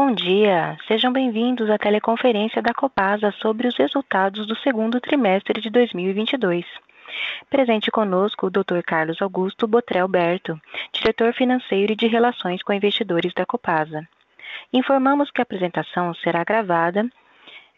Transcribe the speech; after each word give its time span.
Bom 0.00 0.12
dia, 0.12 0.78
sejam 0.86 1.12
bem-vindos 1.12 1.68
à 1.68 1.76
teleconferência 1.76 2.62
da 2.62 2.72
Copasa 2.72 3.32
sobre 3.32 3.66
os 3.66 3.76
resultados 3.76 4.46
do 4.46 4.54
segundo 4.58 5.00
trimestre 5.00 5.60
de 5.60 5.68
2022. 5.70 6.64
Presente 7.50 7.90
conosco 7.90 8.46
o 8.46 8.50
Dr. 8.50 8.80
Carlos 8.86 9.20
Augusto 9.20 9.66
Botrel 9.66 10.06
Berto, 10.06 10.56
diretor 10.92 11.34
financeiro 11.34 11.94
e 11.94 11.96
de 11.96 12.06
Relações 12.06 12.62
com 12.62 12.72
Investidores 12.72 13.34
da 13.34 13.44
Copasa. 13.44 14.08
Informamos 14.72 15.32
que 15.32 15.40
a 15.40 15.42
apresentação 15.42 16.14
será 16.14 16.44
gravada 16.44 17.04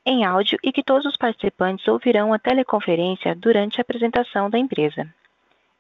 em 0.04 0.22
áudio 0.22 0.58
e 0.62 0.72
que 0.72 0.82
todos 0.82 1.06
os 1.06 1.16
participantes 1.16 1.88
ouvirão 1.88 2.34
a 2.34 2.38
teleconferência 2.38 3.34
durante 3.34 3.80
a 3.80 3.82
apresentação 3.82 4.50
da 4.50 4.58
empresa. 4.58 5.08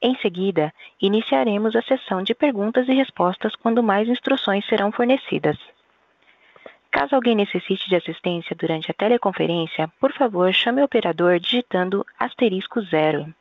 Em 0.00 0.16
seguida, 0.22 0.72
iniciaremos 1.02 1.76
a 1.76 1.82
sessão 1.82 2.22
de 2.22 2.34
perguntas 2.34 2.88
e 2.88 2.94
respostas 2.94 3.54
quando 3.56 3.82
mais 3.82 4.08
instruções 4.08 4.66
serão 4.66 4.90
fornecidas. 4.90 5.58
Caso 6.90 7.14
alguém 7.14 7.36
necessite 7.36 7.88
de 7.88 7.96
assistência 7.96 8.56
durante 8.56 8.90
a 8.90 8.94
teleconferência, 8.94 9.88
por 10.00 10.12
favor, 10.12 10.52
chame 10.52 10.82
o 10.82 10.84
operador 10.84 11.38
digitando 11.38 12.04
asterisco 12.18 12.82
zero. 12.82 13.32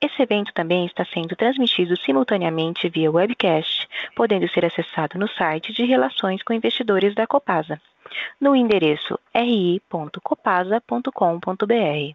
Esse 0.00 0.22
evento 0.22 0.52
também 0.52 0.86
está 0.86 1.04
sendo 1.04 1.34
transmitido 1.34 1.96
simultaneamente 1.96 2.88
via 2.88 3.10
webcast, 3.10 3.88
podendo 4.14 4.48
ser 4.48 4.64
acessado 4.64 5.18
no 5.18 5.26
site 5.26 5.72
de 5.72 5.84
Relações 5.84 6.42
com 6.42 6.52
Investidores 6.52 7.14
da 7.14 7.26
Copasa, 7.26 7.80
no 8.40 8.54
endereço 8.54 9.18
ri.copasa.com.br, 9.34 12.14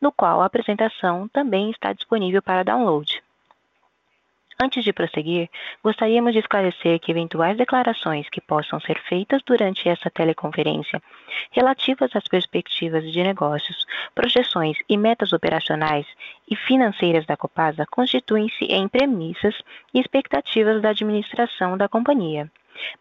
no 0.00 0.12
qual 0.12 0.42
a 0.42 0.46
apresentação 0.46 1.28
também 1.28 1.70
está 1.70 1.92
disponível 1.92 2.42
para 2.42 2.64
download. 2.64 3.22
Antes 4.60 4.84
de 4.84 4.92
prosseguir, 4.92 5.50
gostaríamos 5.82 6.32
de 6.32 6.38
esclarecer 6.38 7.00
que 7.00 7.10
eventuais 7.10 7.56
declarações 7.56 8.28
que 8.28 8.40
possam 8.40 8.78
ser 8.80 9.00
feitas 9.00 9.42
durante 9.44 9.88
essa 9.88 10.10
teleconferência, 10.10 11.02
relativas 11.50 12.14
às 12.14 12.28
perspectivas 12.28 13.10
de 13.10 13.22
negócios, 13.22 13.86
projeções 14.14 14.76
e 14.88 14.96
metas 14.96 15.32
operacionais 15.32 16.06
e 16.48 16.54
financeiras 16.54 17.26
da 17.26 17.36
Copasa, 17.36 17.86
constituem-se 17.90 18.64
em 18.66 18.86
premissas 18.88 19.56
e 19.92 20.00
expectativas 20.00 20.80
da 20.82 20.90
administração 20.90 21.76
da 21.76 21.88
companhia, 21.88 22.50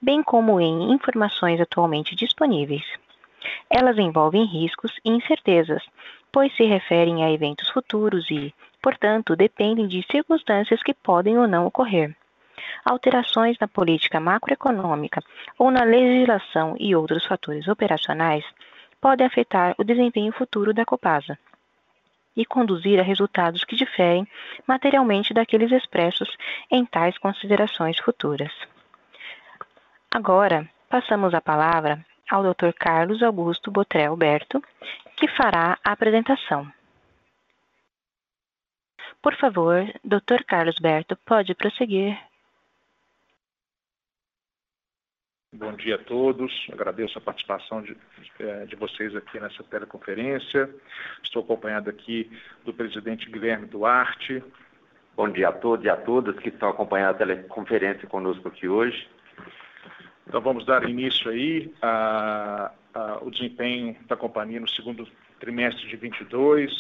bem 0.02 0.24
como 0.24 0.60
em 0.60 0.92
informações 0.92 1.60
atualmente 1.60 2.16
disponíveis. 2.16 2.84
Elas 3.70 3.98
envolvem 3.98 4.46
riscos 4.46 4.92
e 5.04 5.10
incertezas, 5.10 5.84
pois 6.32 6.56
se 6.56 6.64
referem 6.64 7.24
a 7.24 7.32
eventos 7.32 7.70
futuros 7.70 8.30
e, 8.30 8.54
portanto, 8.82 9.36
dependem 9.36 9.88
de 9.88 10.06
circunstâncias 10.12 10.82
que 10.82 10.94
podem 10.94 11.38
ou 11.38 11.48
não 11.48 11.66
ocorrer. 11.66 12.16
Alterações 12.84 13.58
na 13.60 13.68
política 13.68 14.20
macroeconômica 14.20 15.22
ou 15.58 15.72
na 15.72 15.84
legislação 15.84 16.76
e 16.80 16.96
outros 16.96 17.26
fatores 17.26 17.68
operacionais 17.68 18.46
podem 19.00 19.26
afetar 19.26 19.76
o 19.78 19.84
desempenho 19.84 20.32
futuro 20.32 20.74
da 20.74 20.86
Copasa 20.86 21.38
e 22.36 22.46
conduzir 22.46 23.00
a 23.00 23.04
resultados 23.04 23.64
que 23.64 23.76
diferem 23.76 24.28
materialmente 24.66 25.34
daqueles 25.34 25.72
expressos 25.72 26.30
em 26.70 26.86
tais 26.86 27.18
considerações 27.18 28.00
futuras. 28.00 28.52
Agora, 30.10 30.68
passamos 30.90 31.34
a 31.34 31.42
palavra 31.42 32.06
ao 32.30 32.44
Dr. 32.44 32.72
Carlos 32.78 33.22
Augusto 33.22 33.70
Botrel 33.70 34.16
Berto, 34.16 34.64
que 35.18 35.28
fará 35.28 35.78
a 35.84 35.92
apresentação. 35.92 36.72
Por 39.22 39.36
favor, 39.36 39.86
Dr. 40.04 40.44
Carlos 40.48 40.76
Berto, 40.82 41.16
pode 41.26 41.54
prosseguir. 41.54 42.18
Bom 45.54 45.74
dia 45.74 45.96
a 45.96 46.00
todos. 46.00 46.52
Agradeço 46.72 47.18
a 47.18 47.22
participação 47.22 47.82
de, 47.82 47.96
eh, 48.40 48.66
de, 48.66 48.76
vocês 48.76 49.16
aqui 49.16 49.40
nessa 49.40 49.62
teleconferência. 49.64 50.74
Estou 51.22 51.44
acompanhado 51.44 51.90
aqui 51.90 52.32
do 52.64 52.74
presidente 52.74 53.30
Guilherme 53.30 53.68
Duarte. 53.68 54.42
Bom 55.16 55.30
dia 55.30 55.50
a 55.50 55.52
todos 55.52 55.86
e 55.86 55.90
a 55.90 55.98
todas 55.98 56.40
que 56.40 56.50
estão 56.50 56.70
acompanhando 56.70 57.12
a 57.12 57.18
teleconferência 57.18 58.08
conosco 58.08 58.48
aqui 58.48 58.68
hoje. 58.68 59.08
Então 60.26 60.42
vamos 60.42 60.66
dar 60.66 60.90
início 60.90 61.30
aí 61.30 61.72
ao 61.82 63.30
desempenho 63.30 63.98
da 64.08 64.16
companhia 64.16 64.60
no 64.60 64.70
segundo 64.70 65.06
trimestre 65.40 65.86
de 65.88 65.98
22, 65.98 66.72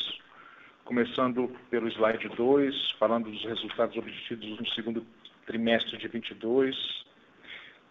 começando 0.92 1.50
pelo 1.70 1.88
slide 1.88 2.28
2, 2.28 2.92
falando 3.00 3.32
dos 3.32 3.46
resultados 3.46 3.96
obtidos 3.96 4.60
no 4.60 4.68
segundo 4.72 5.08
trimestre 5.48 5.98
de 5.98 6.06
22. 6.06 6.76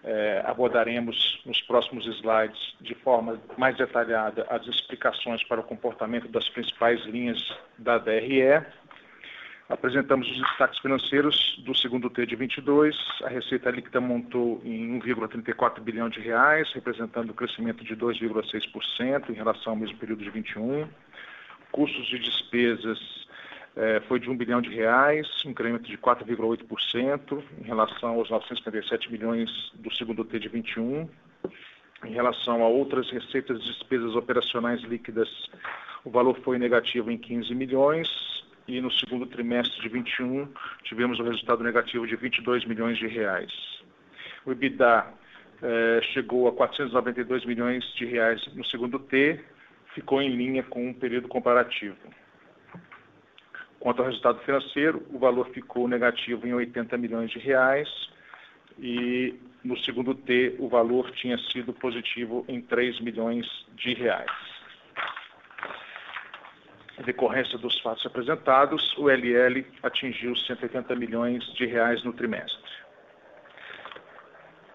É, 0.04 0.42
abordaremos 0.44 1.40
nos 1.46 1.62
próximos 1.62 2.04
slides 2.18 2.76
de 2.78 2.94
forma 2.96 3.40
mais 3.56 3.74
detalhada 3.78 4.46
as 4.50 4.66
explicações 4.66 5.42
para 5.44 5.62
o 5.62 5.64
comportamento 5.64 6.28
das 6.28 6.46
principais 6.50 7.00
linhas 7.06 7.42
da 7.78 7.96
DRE. 7.96 8.62
Apresentamos 9.70 10.30
os 10.30 10.36
destaques 10.38 10.78
financeiros 10.80 11.56
do 11.64 11.74
segundo 11.74 12.10
T 12.10 12.26
de 12.26 12.36
22. 12.36 12.94
A 13.24 13.28
receita 13.30 13.70
líquida 13.70 13.98
montou 13.98 14.60
em 14.62 15.00
1,34 15.00 15.80
bilhão 15.80 16.10
de 16.10 16.20
reais, 16.20 16.70
representando 16.74 17.30
um 17.30 17.34
crescimento 17.34 17.82
de 17.82 17.96
2,6% 17.96 19.30
em 19.30 19.32
relação 19.32 19.72
ao 19.72 19.78
mesmo 19.78 19.96
período 19.96 20.22
de 20.22 20.28
21 20.28 20.86
custos 21.70 22.06
de 22.08 22.18
despesas 22.18 22.98
eh, 23.76 24.00
foi 24.08 24.18
de 24.18 24.28
1 24.28 24.36
bilhão 24.36 24.60
de 24.60 24.70
reais, 24.70 25.26
um 25.44 25.50
incremento 25.50 25.84
de 25.84 25.96
4,8% 25.96 27.42
em 27.60 27.64
relação 27.64 28.10
aos 28.10 28.28
957 28.28 29.10
milhões 29.10 29.50
do 29.74 29.92
segundo 29.94 30.24
T 30.24 30.38
de 30.38 30.48
21. 30.48 31.08
Em 32.04 32.12
relação 32.12 32.62
a 32.64 32.68
outras 32.68 33.10
receitas 33.10 33.60
e 33.60 33.64
despesas 33.64 34.14
operacionais 34.16 34.80
líquidas, 34.82 35.28
o 36.04 36.10
valor 36.10 36.38
foi 36.42 36.58
negativo 36.58 37.10
em 37.10 37.18
15 37.18 37.54
milhões 37.54 38.08
e 38.66 38.80
no 38.80 38.90
segundo 38.90 39.26
trimestre 39.26 39.80
de 39.82 39.88
21 39.88 40.48
tivemos 40.84 41.20
um 41.20 41.24
resultado 41.24 41.62
negativo 41.62 42.06
de 42.06 42.16
22 42.16 42.64
milhões 42.64 42.98
de 42.98 43.06
reais. 43.06 43.52
O 44.44 44.52
EBITDA 44.52 45.06
eh, 45.62 46.00
chegou 46.12 46.48
a 46.48 46.52
492 46.52 47.44
milhões 47.44 47.84
de 47.94 48.06
reais 48.06 48.42
no 48.54 48.64
segundo 48.64 48.98
T, 48.98 49.38
ficou 49.94 50.20
em 50.22 50.30
linha 50.30 50.62
com 50.62 50.90
o 50.90 50.94
período 50.94 51.28
comparativo. 51.28 51.96
Quanto 53.78 54.00
ao 54.00 54.06
resultado 54.06 54.40
financeiro, 54.40 55.06
o 55.10 55.18
valor 55.18 55.48
ficou 55.50 55.88
negativo 55.88 56.46
em 56.46 56.52
80 56.52 56.96
milhões 56.98 57.30
de 57.30 57.38
reais 57.38 57.88
e 58.78 59.34
no 59.64 59.76
segundo 59.78 60.14
T 60.14 60.56
o 60.58 60.68
valor 60.68 61.10
tinha 61.12 61.38
sido 61.38 61.72
positivo 61.72 62.44
em 62.46 62.60
3 62.60 63.00
milhões 63.00 63.46
de 63.74 63.94
reais. 63.94 64.30
Em 66.98 67.02
decorrência 67.02 67.56
dos 67.56 67.80
fatos 67.80 68.04
apresentados, 68.04 68.94
o 68.98 69.08
LL 69.08 69.66
atingiu 69.82 70.36
180 70.36 70.94
milhões 70.96 71.42
de 71.54 71.64
reais 71.64 72.04
no 72.04 72.12
trimestre. 72.12 72.70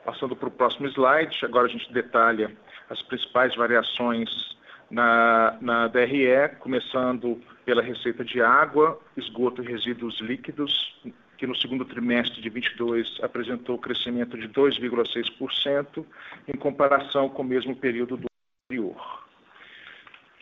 Passando 0.03 0.36
para 0.36 0.47
o 0.47 0.52
próximo 0.52 0.88
slide, 0.88 1.46
agora 1.46 1.68
a 1.68 1.70
gente 1.70 1.92
detalha 1.94 2.52
as 2.90 3.02
principais 3.03 3.56
variações 3.56 4.55
na, 4.90 5.57
na 5.62 5.88
DRE, 5.88 6.56
começando 6.59 7.41
pela 7.66 7.81
receita 7.81 8.23
de 8.23 8.41
água, 8.41 9.00
esgoto 9.18 9.63
e 9.63 9.68
resíduos 9.68 10.19
líquidos, 10.22 10.96
que 11.38 11.47
no 11.47 11.56
segundo 11.56 11.84
trimestre 11.85 12.41
de 12.41 12.50
22 12.50 13.19
apresentou 13.22 13.78
crescimento 13.78 14.38
de 14.38 14.47
2,6% 14.50 16.06
em 16.47 16.57
comparação 16.57 17.28
com 17.29 17.41
o 17.41 17.46
mesmo 17.46 17.75
período 17.75 18.18
do 18.18 18.28
anterior. 18.66 19.25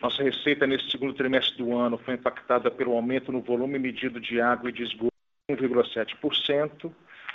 Nossa 0.00 0.22
receita 0.22 0.66
nesse 0.66 0.90
segundo 0.90 1.14
trimestre 1.14 1.56
do 1.56 1.76
ano 1.76 1.98
foi 1.98 2.14
impactada 2.14 2.70
pelo 2.70 2.92
aumento 2.92 3.32
no 3.32 3.40
volume 3.40 3.78
medido 3.78 4.20
de 4.20 4.40
água 4.40 4.68
e 4.68 4.72
de 4.72 4.82
esgoto 4.82 5.14
de 5.48 5.56
1,7%, 5.56 6.92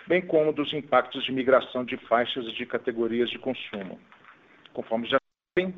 bem 0.08 0.22
como 0.22 0.54
dos 0.54 0.72
impactos 0.74 1.24
de 1.24 1.32
migração 1.32 1.84
de 1.84 1.98
faixas 1.98 2.46
de 2.54 2.66
categorias 2.66 3.30
de 3.30 3.40
consumo. 3.40 4.00
Conforme 4.74 5.08
já 5.08 5.18
sabem, 5.58 5.74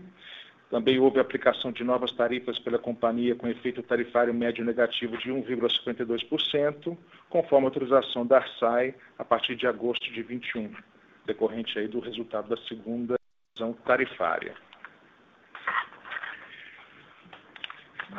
também 0.71 0.97
houve 0.97 1.19
aplicação 1.19 1.69
de 1.69 1.83
novas 1.83 2.13
tarifas 2.13 2.57
pela 2.57 2.79
companhia 2.79 3.35
com 3.35 3.45
efeito 3.45 3.83
tarifário 3.83 4.33
médio 4.33 4.63
negativo 4.63 5.17
de 5.17 5.29
1,52%, 5.29 6.97
conforme 7.29 7.65
a 7.65 7.67
autorização 7.67 8.25
da 8.25 8.37
ARSAI 8.37 8.95
a 9.19 9.25
partir 9.25 9.57
de 9.57 9.67
agosto 9.67 10.09
de 10.13 10.23
21, 10.23 10.73
decorrente 11.25 11.77
aí 11.77 11.89
do 11.89 11.99
resultado 11.99 12.47
da 12.47 12.55
segunda 12.63 13.19
tarifária. 13.85 14.55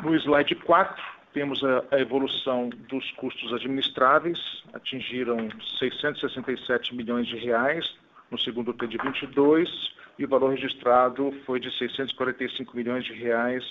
No 0.03 0.15
slide 0.15 0.53
4, 0.55 1.03
temos 1.33 1.63
a, 1.63 1.83
a, 1.89 1.99
evolução 1.99 2.69
dos 2.69 3.09
custos 3.13 3.51
administráveis, 3.51 4.39
atingiram 4.73 5.49
667 5.79 6.95
milhões 6.95 7.27
de 7.27 7.35
reais 7.35 7.95
no 8.29 8.39
segundo 8.39 8.73
T 8.73 8.85
de 8.87 8.97
22, 8.97 9.92
e 10.17 10.25
o 10.25 10.27
valor 10.27 10.51
registrado 10.51 11.31
foi 11.45 11.59
de 11.59 11.75
645 11.77 12.75
milhões 12.75 13.03
de 13.03 13.13
reais, 13.13 13.63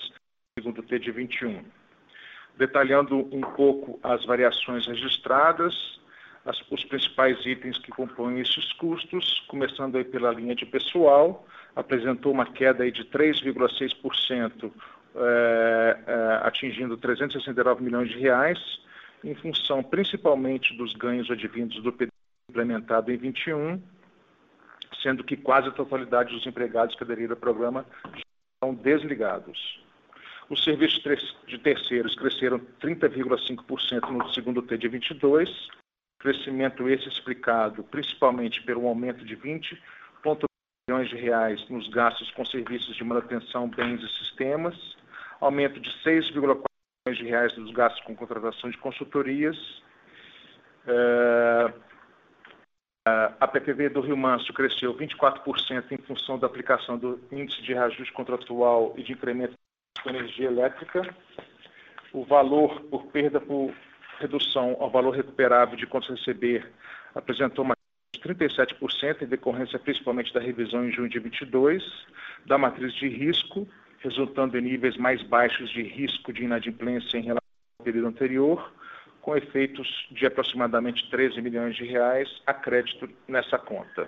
segundo 0.57 0.79
o 0.79 0.83
T 0.83 0.99
de 0.99 1.11
21. 1.11 1.63
Detalhando 2.57 3.17
um 3.35 3.41
pouco 3.41 3.99
as 4.03 4.25
variações 4.25 4.85
registradas, 4.85 5.73
as, 6.45 6.59
os 6.69 6.83
principais 6.85 7.43
itens 7.45 7.77
que 7.79 7.91
compõem 7.91 8.39
esses 8.39 8.71
custos, 8.73 9.43
começando 9.47 9.97
aí 9.97 10.03
pela 10.03 10.31
linha 10.31 10.55
de 10.55 10.65
pessoal, 10.65 11.47
apresentou 11.75 12.31
uma 12.31 12.45
queda 12.45 12.83
aí 12.83 12.91
de 12.91 13.05
3,6%, 13.05 14.71
é, 15.15 15.97
é, 16.05 16.47
atingindo 16.47 16.97
369 16.97 17.83
milhões 17.83 18.09
de 18.09 18.19
reais, 18.19 18.59
em 19.23 19.33
função 19.35 19.81
principalmente 19.81 20.75
dos 20.75 20.93
ganhos 20.93 21.31
advindos 21.31 21.81
do 21.81 21.93
PD 21.93 22.11
implementado 22.49 23.11
em 23.11 23.17
21, 23.17 23.81
sendo 25.01 25.23
que 25.23 25.37
quase 25.37 25.67
a 25.67 25.71
totalidade 25.71 26.33
dos 26.33 26.45
empregados 26.45 26.95
que 26.95 27.03
aderiram 27.03 27.33
ao 27.33 27.39
programa 27.39 27.85
estão 28.15 28.73
desligados. 28.73 29.81
Os 30.49 30.63
serviços 30.63 31.01
de 31.47 31.57
terceiros 31.57 32.15
cresceram 32.15 32.59
30,5% 32.81 34.09
no 34.09 34.29
segundo 34.33 34.61
T 34.61 34.77
de 34.77 34.87
22, 34.87 35.49
crescimento 36.19 36.87
esse 36.87 37.07
explicado 37.07 37.83
principalmente 37.83 38.61
pelo 38.63 38.87
aumento 38.87 39.25
de 39.25 39.35
20 39.35 39.81
milhões 40.87 41.09
de 41.09 41.15
reais 41.15 41.67
nos 41.69 41.87
gastos 41.89 42.29
com 42.31 42.45
serviços 42.45 42.95
de 42.95 43.03
manutenção, 43.03 43.69
bens 43.69 44.01
e 44.01 44.07
sistemas, 44.19 44.75
aumento 45.39 45.79
de 45.79 45.89
6,4 46.03 46.33
milhões 46.35 47.17
de 47.17 47.25
reais 47.25 47.57
nos 47.57 47.71
gastos 47.71 48.03
com 48.03 48.15
contratação 48.15 48.69
de 48.69 48.77
consultorias. 48.77 49.57
Uh, 50.85 51.73
a 53.05 53.47
PPV 53.47 53.89
do 53.89 54.01
Rio 54.01 54.15
Manso 54.15 54.53
cresceu 54.53 54.95
24% 54.95 55.91
em 55.91 55.97
função 55.97 56.39
da 56.39 56.47
aplicação 56.47 56.97
do 56.97 57.19
índice 57.31 57.61
de 57.61 57.73
reajuste 57.73 58.13
contratual 58.13 58.93
e 58.97 59.03
de 59.03 59.11
incremento 59.11 59.53
de 60.03 60.09
energia 60.09 60.47
elétrica. 60.47 61.13
O 62.13 62.23
valor 62.23 62.81
por 62.83 63.07
perda 63.07 63.41
por 63.41 63.73
redução 64.19 64.77
ao 64.79 64.89
valor 64.89 65.11
recuperável 65.11 65.75
de 65.75 65.85
contas 65.85 66.11
a 66.11 66.15
receber 66.15 66.71
apresentou 67.13 67.65
uma 67.65 67.75
de 68.13 68.21
37% 68.21 69.23
em 69.23 69.25
decorrência 69.25 69.77
principalmente 69.79 70.33
da 70.33 70.39
revisão 70.39 70.85
em 70.85 70.91
junho 70.91 71.09
de 71.09 71.19
22 71.19 71.83
da 72.45 72.57
matriz 72.57 72.93
de 72.93 73.09
risco 73.09 73.67
resultando 74.03 74.57
em 74.57 74.61
níveis 74.61 74.97
mais 74.97 75.23
baixos 75.23 75.69
de 75.69 75.81
risco 75.81 76.33
de 76.33 76.43
inadimplência 76.43 77.17
em 77.17 77.21
relação 77.21 77.41
ao 77.79 77.85
período 77.85 78.09
anterior, 78.09 78.73
com 79.23 79.35
efeitos 79.37 79.87
de 80.11 80.25
aproximadamente 80.25 81.09
13 81.09 81.41
milhões 81.41 81.75
de 81.75 81.85
reais 81.85 82.29
a 82.45 82.53
crédito 82.53 83.09
nessa 83.25 83.57
conta. 83.57 84.07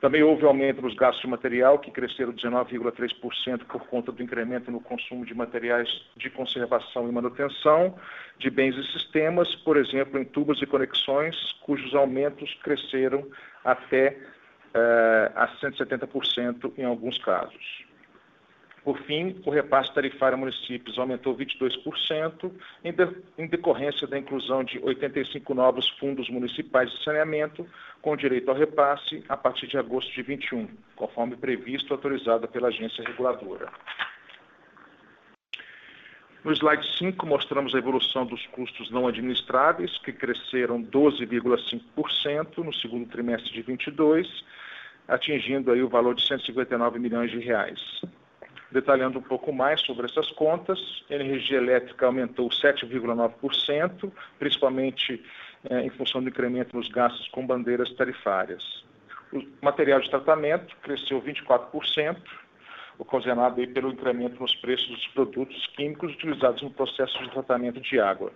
Também 0.00 0.22
houve 0.22 0.44
aumento 0.44 0.80
nos 0.82 0.94
gastos 0.94 1.20
de 1.20 1.28
material, 1.28 1.78
que 1.78 1.90
cresceram 1.90 2.32
19,3% 2.32 3.64
por 3.66 3.86
conta 3.86 4.10
do 4.10 4.22
incremento 4.22 4.70
no 4.70 4.80
consumo 4.80 5.24
de 5.24 5.34
materiais 5.34 5.88
de 6.16 6.30
conservação 6.30 7.08
e 7.08 7.12
manutenção 7.12 7.94
de 8.38 8.50
bens 8.50 8.74
e 8.76 8.92
sistemas, 8.92 9.54
por 9.56 9.76
exemplo, 9.76 10.18
em 10.18 10.24
tubos 10.24 10.60
e 10.60 10.66
conexões, 10.66 11.36
cujos 11.62 11.94
aumentos 11.94 12.52
cresceram 12.62 13.26
até 13.64 14.18
eh, 14.74 15.32
a 15.34 15.48
170% 15.60 16.72
em 16.78 16.84
alguns 16.84 17.18
casos. 17.18 17.85
Por 18.86 18.98
fim, 18.98 19.42
o 19.44 19.50
repasse 19.50 19.92
tarifário 19.92 20.36
a 20.36 20.38
municípios 20.38 20.96
aumentou 20.96 21.36
22%, 21.36 22.52
em, 22.84 22.92
de, 22.92 23.16
em 23.36 23.48
decorrência 23.48 24.06
da 24.06 24.16
inclusão 24.16 24.62
de 24.62 24.78
85 24.78 25.52
novos 25.54 25.88
fundos 25.98 26.30
municipais 26.30 26.92
de 26.92 27.02
saneamento, 27.02 27.66
com 28.00 28.16
direito 28.16 28.48
ao 28.48 28.56
repasse 28.56 29.24
a 29.28 29.36
partir 29.36 29.66
de 29.66 29.76
agosto 29.76 30.12
de 30.12 30.22
21, 30.22 30.68
conforme 30.94 31.34
previsto 31.34 31.92
autorizada 31.92 32.46
pela 32.46 32.68
agência 32.68 33.02
reguladora. 33.02 33.72
No 36.44 36.52
slide 36.52 36.86
5, 36.96 37.26
mostramos 37.26 37.74
a 37.74 37.78
evolução 37.78 38.24
dos 38.24 38.46
custos 38.52 38.88
não 38.92 39.08
administráveis, 39.08 39.98
que 39.98 40.12
cresceram 40.12 40.80
12,5% 40.80 42.58
no 42.58 42.72
segundo 42.72 43.10
trimestre 43.10 43.52
de 43.52 43.62
22, 43.62 44.44
atingindo 45.08 45.72
aí 45.72 45.82
o 45.82 45.88
valor 45.88 46.14
de 46.14 46.24
159 46.24 47.00
milhões 47.00 47.32
de 47.32 47.40
reais. 47.40 47.80
Detalhando 48.70 49.20
um 49.20 49.22
pouco 49.22 49.52
mais 49.52 49.80
sobre 49.82 50.06
essas 50.06 50.28
contas, 50.32 51.04
energia 51.08 51.58
elétrica 51.58 52.06
aumentou 52.06 52.48
7,9%, 52.48 54.12
principalmente 54.38 55.22
eh, 55.70 55.82
em 55.82 55.90
função 55.90 56.20
do 56.20 56.28
incremento 56.28 56.76
nos 56.76 56.88
gastos 56.88 57.28
com 57.28 57.46
bandeiras 57.46 57.92
tarifárias. 57.94 58.84
O 59.32 59.40
material 59.62 60.00
de 60.00 60.10
tratamento 60.10 60.76
cresceu 60.82 61.22
24%, 61.22 62.16
ocasionado 62.98 63.60
aí 63.60 63.68
pelo 63.68 63.92
incremento 63.92 64.40
nos 64.40 64.54
preços 64.56 64.88
dos 64.88 65.06
produtos 65.08 65.64
químicos 65.68 66.12
utilizados 66.14 66.62
no 66.62 66.70
processo 66.70 67.16
de 67.22 67.30
tratamento 67.30 67.80
de 67.80 68.00
água. 68.00 68.32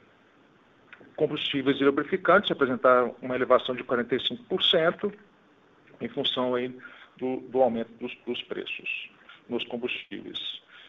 Combustíveis 1.16 1.80
e 1.80 1.84
lubrificantes 1.84 2.52
apresentaram 2.52 3.16
uma 3.20 3.34
elevação 3.34 3.74
de 3.74 3.82
45%, 3.82 5.12
em 6.00 6.08
função 6.08 6.54
aí 6.54 6.72
do, 7.16 7.38
do 7.48 7.60
aumento 7.60 7.92
dos, 7.94 8.16
dos 8.24 8.42
preços 8.44 9.10
nos 9.50 9.64
combustíveis. 9.64 10.38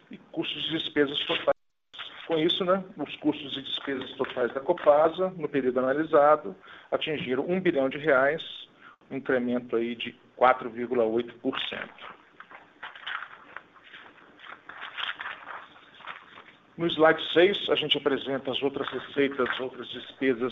E 0.09 0.17
custos 0.31 0.63
de 0.63 0.77
despesas 0.77 1.17
totais. 1.25 1.55
Com 2.27 2.37
isso, 2.37 2.63
né, 2.63 2.81
os 2.97 3.15
custos 3.17 3.57
e 3.57 3.61
despesas 3.61 4.09
totais 4.13 4.53
da 4.53 4.61
Copasa, 4.61 5.33
no 5.37 5.49
período 5.49 5.79
analisado, 5.79 6.55
atingiram 6.89 7.45
1 7.45 7.59
bilhão 7.59 7.89
de 7.89 7.97
reais, 7.97 8.41
um 9.09 9.17
incremento 9.17 9.75
aí 9.75 9.95
de 9.95 10.15
4,8%. 10.37 12.20
No 16.81 16.87
slide 16.87 17.21
6, 17.31 17.69
a 17.69 17.75
gente 17.75 17.95
apresenta 17.95 18.49
as 18.49 18.59
outras 18.63 18.89
receitas, 18.89 19.47
outras 19.59 19.87
despesas, 19.89 20.51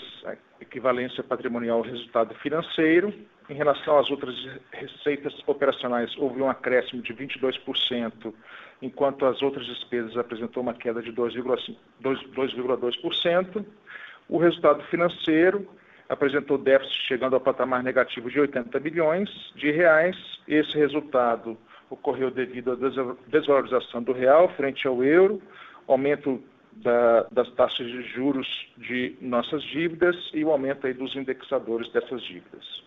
equivalência 0.61 1.23
patrimonial 1.23 1.81
resultado 1.81 2.35
financeiro. 2.35 3.11
Em 3.49 3.55
relação 3.55 3.97
às 3.97 4.11
outras 4.11 4.35
receitas 4.71 5.33
operacionais, 5.47 6.15
houve 6.19 6.39
um 6.39 6.47
acréscimo 6.47 7.01
de 7.01 7.15
22%, 7.15 8.31
enquanto 8.79 9.25
as 9.25 9.41
outras 9.41 9.65
despesas 9.65 10.15
apresentou 10.17 10.61
uma 10.61 10.75
queda 10.75 11.01
de 11.01 11.11
2,2%. 11.11 13.65
O 14.29 14.37
resultado 14.37 14.83
financeiro 14.83 15.67
apresentou 16.07 16.59
déficit 16.59 17.07
chegando 17.07 17.33
ao 17.33 17.41
patamar 17.41 17.81
negativo 17.81 18.29
de 18.29 18.39
80 18.39 18.79
milhões 18.81 19.51
de 19.55 19.71
reais. 19.71 20.15
Esse 20.47 20.77
resultado 20.77 21.57
ocorreu 21.89 22.29
devido 22.29 22.73
à 22.73 22.75
desvalorização 23.29 24.03
do 24.03 24.13
real 24.13 24.47
frente 24.49 24.87
ao 24.87 25.03
euro, 25.03 25.41
aumento 25.91 26.43
da, 26.71 27.23
das 27.31 27.49
taxas 27.53 27.87
de 27.87 28.03
juros 28.13 28.47
de 28.77 29.17
nossas 29.21 29.63
dívidas 29.63 30.15
e 30.33 30.43
o 30.43 30.51
aumento 30.51 30.87
aí 30.87 30.93
dos 30.93 31.15
indexadores 31.15 31.91
dessas 31.91 32.21
dívidas. 32.23 32.83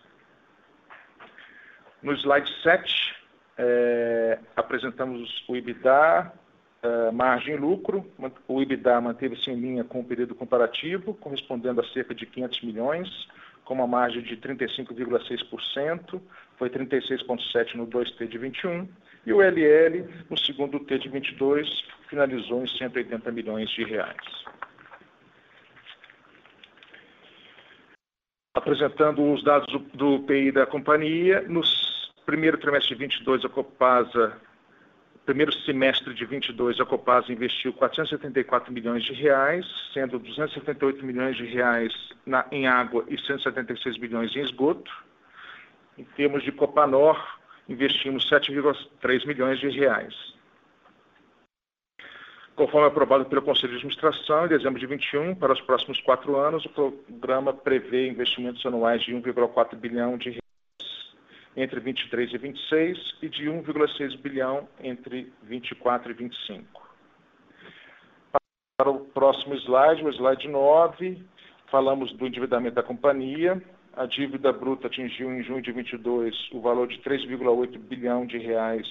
No 2.01 2.13
slide 2.13 2.49
7, 2.61 3.15
é, 3.57 4.39
apresentamos 4.55 5.43
o 5.47 5.55
IBDA, 5.55 6.33
é, 6.81 7.11
margem 7.11 7.55
e 7.55 7.57
lucro. 7.57 8.05
O 8.47 8.61
IBDA 8.61 8.99
manteve-se 8.99 9.49
em 9.49 9.55
linha 9.55 9.83
com 9.83 10.01
o 10.01 10.03
período 10.03 10.35
comparativo, 10.35 11.13
correspondendo 11.13 11.79
a 11.79 11.87
cerca 11.89 12.13
de 12.13 12.25
500 12.25 12.61
milhões, 12.63 13.27
com 13.63 13.73
uma 13.75 13.87
margem 13.87 14.21
de 14.21 14.35
35,6%, 14.35 16.21
foi 16.57 16.69
36,7% 16.69 17.75
no 17.75 17.87
2T 17.87 18.27
de 18.27 18.37
21, 18.37 18.87
e 19.25 19.33
o 19.33 19.41
LL, 19.41 20.07
no 20.29 20.37
segundo 20.37 20.79
T 20.79 20.99
de 20.99 21.09
22, 21.09 21.67
finalizou 22.09 22.63
em 22.63 22.67
180 22.67 23.31
milhões 23.31 23.69
de 23.69 23.83
reais. 23.83 24.43
Apresentando 28.53 29.31
os 29.31 29.43
dados 29.43 29.71
do, 29.71 29.79
do 29.79 30.23
PI 30.25 30.51
da 30.51 30.65
companhia, 30.65 31.41
nos 31.41 32.11
primeiro 32.25 32.57
trimestre 32.57 32.95
de 32.95 32.99
22, 32.99 33.45
a 33.45 33.49
Copasa, 33.49 34.37
primeiro 35.25 35.51
semestre 35.51 36.13
de 36.13 36.25
22, 36.25 36.79
a 36.79 36.85
Copasa 36.85 37.31
investiu 37.31 37.73
474 37.73 38.71
milhões 38.71 39.03
de 39.03 39.13
reais, 39.13 39.65
sendo 39.93 40.19
278 40.19 41.05
milhões 41.05 41.35
de 41.35 41.45
reais 41.45 41.93
na, 42.25 42.45
em 42.51 42.67
água 42.67 43.03
e 43.07 43.17
176 43.19 43.97
milhões 43.97 44.35
em 44.35 44.41
esgoto. 44.41 44.91
Em 45.97 46.03
termos 46.03 46.43
de 46.43 46.51
Copanor, 46.51 47.17
investimos 47.67 48.29
7,3 48.29 49.25
milhões 49.25 49.59
de 49.59 49.69
reais. 49.69 50.13
Conforme 52.55 52.87
aprovado 52.87 53.25
pelo 53.25 53.41
Conselho 53.41 53.69
de 53.69 53.77
Administração, 53.77 54.45
em 54.45 54.49
dezembro 54.49 54.79
de 54.79 54.85
21, 54.85 55.33
para 55.35 55.53
os 55.53 55.61
próximos 55.61 55.99
quatro 56.01 56.35
anos, 56.35 56.63
o 56.65 56.69
programa 56.69 57.51
prevê 57.51 58.09
investimentos 58.09 58.63
anuais 58.65 59.01
de 59.01 59.11
1,4 59.11 59.75
bilhão 59.75 60.17
de 60.17 60.29
reais 60.29 60.43
entre 61.55 61.79
23 61.79 62.33
e 62.33 62.37
26 62.37 63.15
e 63.21 63.29
de 63.29 63.45
1,6 63.45 64.17
bilhão 64.19 64.67
entre 64.79 65.31
24 65.43 66.11
e 66.11 66.13
25. 66.13 66.83
Para 68.77 68.89
o 68.89 68.99
próximo 68.99 69.55
slide, 69.55 70.03
o 70.03 70.09
slide 70.09 70.47
9, 70.47 71.23
falamos 71.69 72.11
do 72.13 72.27
endividamento 72.27 72.75
da 72.75 72.83
companhia. 72.83 73.61
A 73.95 74.07
dívida 74.07 74.51
bruta 74.51 74.87
atingiu 74.87 75.31
em 75.31 75.43
junho 75.43 75.61
de 75.61 75.71
22 75.71 76.49
o 76.51 76.61
valor 76.61 76.87
de 76.87 76.97
3,8 76.99 77.77
bilhão 77.77 78.25
de 78.25 78.39
reais, 78.39 78.87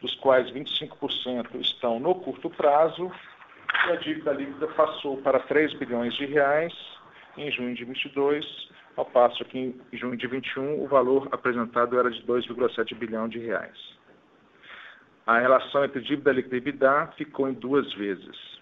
dos 0.00 0.14
quais 0.14 0.50
25% 0.50 1.60
estão 1.60 2.00
no 2.00 2.14
curto 2.14 2.48
prazo, 2.48 3.12
e 3.86 3.92
a 3.92 3.96
dívida 3.96 4.32
líquida 4.32 4.66
passou 4.68 5.18
para 5.18 5.40
3 5.40 5.74
bilhões 5.74 6.14
de 6.14 6.24
reais 6.24 6.72
em 7.36 7.50
junho 7.52 7.74
de 7.74 7.84
22, 7.84 8.70
ao 8.96 9.04
passo 9.04 9.44
que 9.44 9.58
em 9.58 9.80
junho 9.92 10.16
de 10.16 10.26
21 10.26 10.82
o 10.82 10.86
valor 10.86 11.28
apresentado 11.32 11.98
era 11.98 12.10
de 12.10 12.22
2,7 12.22 12.96
bilhão 12.96 13.28
de 13.28 13.38
reais. 13.38 13.76
A 15.26 15.38
relação 15.38 15.84
entre 15.84 16.00
dívida 16.00 16.32
líquida 16.32 16.56
e 16.56 16.58
EBITDA 16.58 17.12
ficou 17.16 17.46
em 17.46 17.52
duas 17.52 17.92
vezes. 17.92 18.58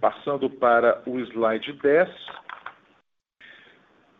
Passando 0.00 0.48
para 0.48 1.02
o 1.06 1.20
slide 1.20 1.72
10, 1.74 2.08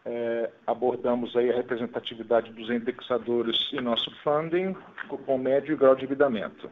é, 0.04 0.50
abordamos 0.66 1.34
aí 1.36 1.50
a 1.50 1.54
representatividade 1.54 2.52
dos 2.52 2.68
indexadores 2.70 3.56
em 3.72 3.80
nosso 3.80 4.10
funding, 4.22 4.76
cupom 5.08 5.38
médio 5.38 5.72
e 5.72 5.76
grau 5.76 5.94
de 5.94 6.04
endividamento. 6.04 6.70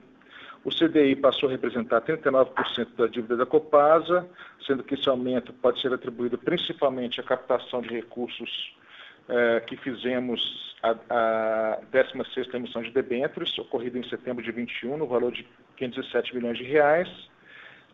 O 0.65 0.71
CDI 0.71 1.17
passou 1.17 1.49
a 1.49 1.53
representar 1.53 2.03
39% 2.03 2.89
da 2.97 3.07
dívida 3.07 3.37
da 3.37 3.47
Copasa, 3.47 4.29
sendo 4.65 4.85
que 4.85 4.95
esse 4.95 5.09
aumento 5.09 5.53
pode 5.55 5.81
ser 5.81 5.93
atribuído 5.93 6.39
principalmente 6.39 7.21
à 7.21 7.25
captação 7.25 7.81
de 7.81 7.89
recursos 7.89 8.73
eh, 9.29 9.61
que 9.67 9.77
fizemos 9.77 10.77
a, 10.83 10.91
a 11.11 11.81
16ª 11.93 12.55
emissão 12.55 12.83
de 12.83 12.91
debêntures, 12.91 13.59
ocorrida 13.59 13.99
em 13.99 14.09
setembro 14.09 14.43
de 14.43 14.53
21, 14.53 14.97
no 14.97 15.07
valor 15.07 15.33
de 15.33 15.47
507 15.77 16.35
milhões 16.35 16.59
de 16.59 16.65
reais, 16.65 17.09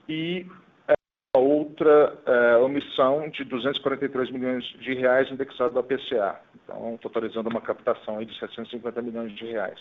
e 0.07 0.47
eh, 1.87 2.13
a 2.27 2.33
eh, 2.33 2.57
omissão 2.57 3.29
de 3.29 3.45
243 3.45 4.31
milhões 4.31 4.65
de 4.81 4.95
reais 4.95 5.31
indexado 5.31 5.77
ao 5.79 5.85
PCA, 5.85 6.41
então 6.55 6.99
totalizando 7.01 7.49
uma 7.49 7.61
captação 7.61 8.23
de 8.25 8.39
750 8.39 9.03
milhões 9.03 9.33
de 9.37 9.45
reais. 9.47 9.79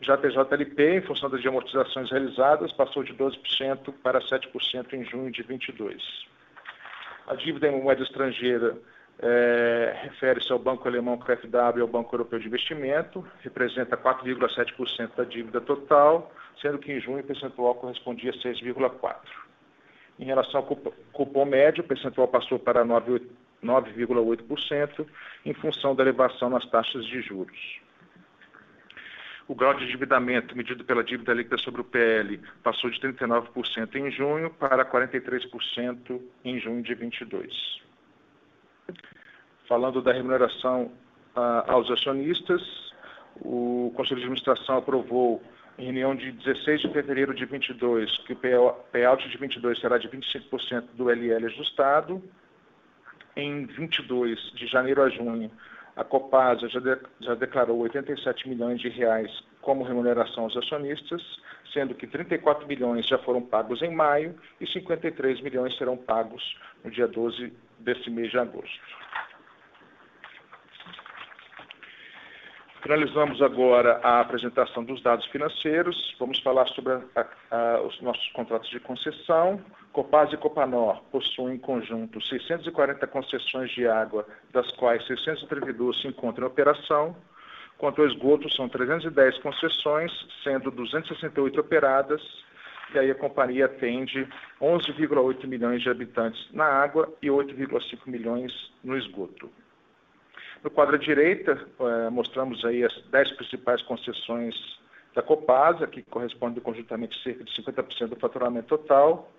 Já 0.00 0.14
a 0.14 0.16
TJLP, 0.16 0.98
em 0.98 1.00
função 1.02 1.28
das 1.28 1.44
amortizações 1.44 2.10
realizadas, 2.10 2.72
passou 2.72 3.02
de 3.02 3.12
12% 3.14 3.92
para 4.02 4.20
7% 4.20 4.92
em 4.92 5.04
junho 5.04 5.30
de 5.30 5.42
22. 5.42 6.02
A 7.26 7.34
dívida 7.34 7.68
em 7.68 7.82
moeda 7.82 8.02
estrangeira 8.02 8.76
é, 9.20 9.98
refere-se 10.02 10.52
ao 10.52 10.58
Banco 10.58 10.86
Alemão 10.86 11.18
KfW 11.18 11.78
e 11.78 11.80
ao 11.80 11.88
Banco 11.88 12.14
Europeu 12.14 12.38
de 12.38 12.46
Investimento, 12.46 13.26
representa 13.40 13.96
4,7% 13.96 15.10
da 15.16 15.24
dívida 15.24 15.60
total, 15.60 16.32
sendo 16.62 16.78
que 16.78 16.92
em 16.92 17.00
junho 17.00 17.20
o 17.20 17.24
percentual 17.24 17.74
correspondia 17.74 18.30
a 18.30 18.34
6,4%. 18.34 19.47
Em 20.18 20.24
relação 20.24 20.60
ao 20.60 20.66
cupom 21.12 21.44
médio, 21.44 21.84
o 21.84 21.86
percentual 21.86 22.26
passou 22.26 22.58
para 22.58 22.84
9,8%, 22.84 25.06
em 25.46 25.54
função 25.54 25.94
da 25.94 26.02
elevação 26.02 26.50
nas 26.50 26.68
taxas 26.68 27.06
de 27.06 27.20
juros. 27.20 27.78
O 29.46 29.54
grau 29.54 29.74
de 29.74 29.84
endividamento 29.84 30.56
medido 30.56 30.84
pela 30.84 31.02
dívida 31.02 31.32
líquida 31.32 31.56
sobre 31.56 31.80
o 31.80 31.84
PL 31.84 32.38
passou 32.62 32.90
de 32.90 33.00
39% 33.00 33.94
em 33.94 34.10
junho 34.10 34.50
para 34.50 34.84
43% 34.84 36.20
em 36.44 36.60
junho 36.60 36.82
de 36.82 36.94
22. 36.94 37.80
Falando 39.66 40.02
da 40.02 40.12
remuneração 40.12 40.92
ah, 41.34 41.64
aos 41.66 41.90
acionistas, 41.90 42.92
o 43.36 43.90
Conselho 43.96 44.16
de 44.16 44.26
Administração 44.26 44.76
aprovou 44.78 45.42
reunião 45.78 46.14
de 46.14 46.32
16 46.32 46.82
de 46.82 46.92
fevereiro 46.92 47.32
de 47.32 47.44
22 47.44 48.18
que 48.26 48.32
o 48.32 48.36
payout 48.92 49.28
de 49.28 49.38
22 49.38 49.80
será 49.80 49.96
de 49.96 50.08
25% 50.08 50.84
do 50.94 51.08
LL 51.08 51.46
ajustado. 51.46 52.22
Em 53.36 53.66
22 53.66 54.52
de 54.54 54.66
janeiro 54.66 55.02
a 55.02 55.08
junho, 55.08 55.50
a 55.94 56.02
Copasa 56.02 56.68
já, 56.68 56.80
de, 56.80 56.98
já 57.20 57.34
declarou 57.36 57.78
87 57.78 58.48
milhões 58.48 58.80
de 58.80 58.88
reais 58.88 59.30
como 59.60 59.84
remuneração 59.84 60.44
aos 60.44 60.56
acionistas, 60.56 61.22
sendo 61.72 61.94
que 61.94 62.06
34 62.06 62.66
milhões 62.66 63.06
já 63.06 63.18
foram 63.18 63.40
pagos 63.40 63.80
em 63.82 63.94
maio 63.94 64.34
e 64.60 64.66
53 64.66 65.40
milhões 65.40 65.76
serão 65.76 65.96
pagos 65.96 66.56
no 66.84 66.90
dia 66.90 67.06
12 67.06 67.52
desse 67.78 68.10
mês 68.10 68.30
de 68.30 68.38
agosto. 68.38 68.80
Finalizamos 72.82 73.42
agora 73.42 73.98
a 74.04 74.20
apresentação 74.20 74.84
dos 74.84 75.02
dados 75.02 75.26
financeiros. 75.26 76.14
Vamos 76.18 76.38
falar 76.40 76.66
sobre 76.68 76.92
a, 76.92 77.26
a, 77.50 77.82
os 77.82 78.00
nossos 78.00 78.26
contratos 78.30 78.70
de 78.70 78.78
concessão. 78.78 79.60
Copasa 79.92 80.34
e 80.34 80.36
Copanor 80.36 81.02
possuem 81.10 81.56
em 81.56 81.58
conjunto 81.58 82.20
640 82.20 83.04
concessões 83.08 83.70
de 83.72 83.86
água, 83.88 84.24
das 84.52 84.70
quais 84.72 85.04
632 85.06 86.00
se 86.00 86.06
encontram 86.06 86.46
em 86.46 86.50
operação. 86.50 87.16
Quanto 87.78 88.00
ao 88.00 88.08
esgoto, 88.08 88.48
são 88.54 88.68
310 88.68 89.38
concessões, 89.38 90.12
sendo 90.44 90.70
268 90.70 91.60
operadas, 91.60 92.22
e 92.94 92.98
aí 92.98 93.10
a 93.10 93.14
companhia 93.14 93.66
atende 93.66 94.26
11,8 94.60 95.46
milhões 95.46 95.82
de 95.82 95.90
habitantes 95.90 96.46
na 96.52 96.64
água 96.64 97.12
e 97.20 97.26
8,5 97.26 97.98
milhões 98.06 98.52
no 98.84 98.96
esgoto. 98.96 99.50
No 100.62 100.70
quadro 100.70 100.98
direita, 100.98 101.58
eh, 101.80 102.10
mostramos 102.10 102.64
aí 102.64 102.84
as 102.84 102.92
10 103.10 103.32
principais 103.32 103.80
concessões 103.82 104.54
da 105.14 105.22
Copasa, 105.22 105.86
que 105.86 106.02
correspondem 106.02 106.62
conjuntamente 106.62 107.20
cerca 107.22 107.44
de 107.44 107.54
50% 107.54 108.08
do 108.08 108.16
faturamento 108.16 108.68
total. 108.68 109.30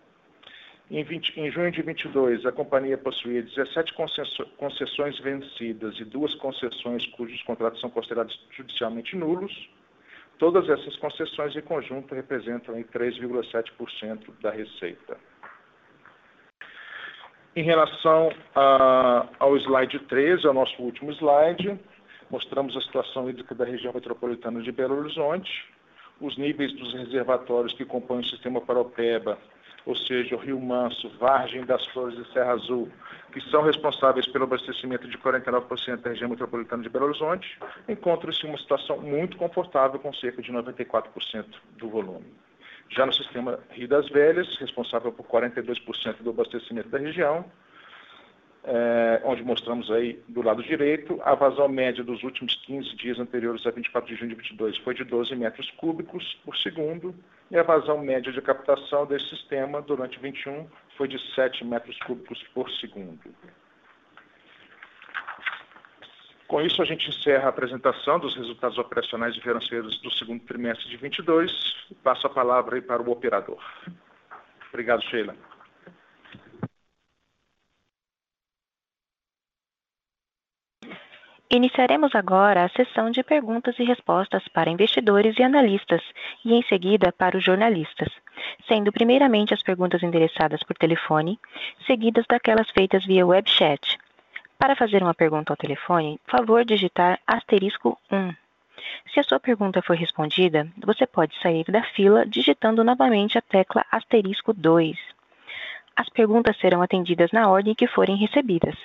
Em, 0.90 1.04
20, 1.04 1.40
em, 1.40 1.52
junho 1.52 1.72
de 1.72 1.82
22, 1.82 2.46
a 2.46 2.52
companhia 2.52 2.98
possuía 2.98 3.44
17 3.44 3.94
concessões 4.58 5.20
vencidas 5.20 6.00
e 6.00 6.06
duas 6.06 6.34
concessões 6.36 7.06
cujos 7.08 7.42
contratos 7.44 7.80
são 7.80 7.90
considerados 7.90 8.40
judicialmente 8.58 9.16
nulos. 9.16 9.70
Todas 10.40 10.68
essas 10.70 10.96
concessões 10.96 11.56
em 11.56 11.62
conjunto 11.62 12.16
representam 12.16 12.74
3,7% 12.76 14.32
da 14.42 14.50
receita. 14.50 15.18
Em 17.56 17.63
relação 17.63 18.32
a, 18.56 19.25
ao 19.39 19.58
slide 19.58 20.00
13, 20.00 20.46
ao 20.46 20.53
nosso 20.53 20.82
último 20.82 21.12
slide, 21.12 21.79
mostramos 22.29 22.77
a 22.77 22.82
situação 22.82 23.29
hídrica 23.29 23.56
da 23.56 23.65
região 23.65 23.91
metropolitana 23.91 24.62
de 24.62 24.72
Belo 24.72 25.00
Horizonte, 25.00 25.65
os 26.22 26.38
níveis 26.38 26.72
dos 26.74 26.94
reservatórios 26.94 27.74
que 27.74 27.86
compõem 27.86 28.20
o 28.20 28.25
sistema 28.25 28.62
Paropeba, 28.62 29.38
ou 29.86 29.96
seja, 29.96 30.36
o 30.36 30.39
Rio 30.39 30.60
Manso, 30.60 31.10
Vargem 31.20 31.65
das 31.65 31.84
Flores 31.88 32.20
e 32.20 32.34
Serra 32.34 32.51
Azul, 32.51 32.89
que 33.34 33.41
são 33.50 33.63
responsáveis 33.63 34.27
pelo 34.27 34.44
abastecimento 34.44 35.08
de 35.08 35.18
49% 35.18 35.98
da 35.98 36.12
região 36.12 36.29
metropolitana 36.29 36.84
de 36.84 36.89
Belo 36.89 37.06
Horizonte, 37.06 37.58
encontram-se 37.88 38.46
em 38.46 38.50
uma 38.50 38.58
situação 38.60 39.00
muito 39.00 39.38
confortável, 39.38 40.00
com 40.00 40.13
cerca 40.13 40.41
de 40.41 40.51
94% 40.51 41.46
do 41.77 41.89
volume. 41.89 42.25
Já 42.89 43.05
no 43.05 43.13
sistema 43.13 43.60
Rio 43.72 43.88
das 43.88 44.10
Velhas, 44.10 44.58
responsável 44.58 45.12
por 45.12 45.25
42% 45.25 46.22
do 46.22 46.31
abastecimento 46.31 46.89
da 46.89 46.98
região, 46.98 47.46
é, 48.63 49.22
onde 49.24 49.43
mostramos 49.43 49.89
aí 49.89 50.22
do 50.27 50.41
lado 50.41 50.62
direito, 50.62 51.19
a 51.24 51.34
vazão 51.34 51.69
média 51.69 52.03
dos 52.03 52.24
últimos 52.24 52.55
15 52.65 52.96
dias 52.96 53.19
anteriores 53.19 53.65
a 53.65 53.72
24 53.72 54.10
de 54.10 54.19
junho 54.19 54.29
de 54.29 54.36
22 54.36 54.77
foi 54.79 54.93
de 54.93 55.03
12 55.03 55.36
metros 55.36 55.69
cúbicos 55.72 56.38
por 56.43 56.58
segundo, 56.58 57.15
e 57.50 57.58
a 57.58 57.63
vazão 57.63 58.00
média 58.00 58.31
de 58.31 58.41
captação 58.41 59.05
desse 59.05 59.29
sistema 59.29 59.81
durante 59.81 60.19
21 60.19 60.67
foi 60.98 61.08
de 61.08 61.19
7 61.34 61.63
metros 61.65 61.98
cúbicos 62.00 62.43
por 62.53 62.69
segundo. 62.72 63.19
Com 66.50 66.60
isso, 66.63 66.82
a 66.82 66.86
gente 66.86 67.08
encerra 67.08 67.46
a 67.46 67.50
apresentação 67.50 68.18
dos 68.18 68.36
resultados 68.36 68.79
operacionais 68.79 69.36
e 69.36 69.39
financeiros 69.39 70.01
do 70.01 70.10
segundo 70.10 70.44
trimestre 70.46 70.89
de 70.89 70.98
22 70.98 71.51
e 71.91 71.94
passo 71.94 72.25
a 72.25 72.29
palavra 72.29 72.75
aí 72.75 72.82
para 72.82 73.03
o 73.03 73.12
operador. 73.12 73.63
Obrigado, 74.70 75.03
Sheila. 75.03 75.36
Iniciaremos 81.51 82.15
agora 82.15 82.65
a 82.65 82.70
sessão 82.70 83.12
de 83.12 83.22
perguntas 83.22 83.77
e 83.77 83.84
respostas 83.84 84.44
para 84.48 84.72
investidores 84.72 85.38
e 85.38 85.44
analistas 85.44 86.01
e, 86.44 86.56
em 86.56 86.63
seguida, 86.63 87.12
para 87.12 87.38
os 87.38 87.44
jornalistas, 87.44 88.10
sendo 88.68 88.91
primeiramente 88.91 89.53
as 89.53 89.62
perguntas 89.62 90.01
endereçadas 90.01 90.63
por 90.63 90.75
telefone, 90.75 91.39
seguidas 91.86 92.25
daquelas 92.27 92.72
feitas 92.72 93.06
via 93.06 93.24
web 93.24 93.48
chat. 93.48 94.00
Para 94.60 94.75
fazer 94.75 95.01
uma 95.01 95.13
pergunta 95.13 95.54
ao 95.54 95.58
telefone, 95.58 96.20
favor 96.28 96.66
digitar 96.66 97.18
asterisco 97.25 97.98
1. 98.12 98.34
Se 99.13 99.22
a 99.22 99.24
sua 99.24 99.39
pergunta 99.39 99.82
for 99.82 99.96
respondida, 99.96 100.68
você 100.86 101.08
pode 101.08 101.34
sair 101.42 101.63
da 101.70 101.82
fila 101.82 102.25
digitando 102.25 102.84
novamente 102.84 103.38
a 103.38 103.42
tecla 103.42 103.86
asterisco 103.89 104.51
2. 104.51 104.98
As 105.96 106.10
perguntas 106.10 106.58
serão 106.58 106.82
atendidas 106.82 107.32
na 107.32 107.50
ordem 107.50 107.74
que 107.74 107.88
forem 107.88 108.18
recebidas. 108.18 108.75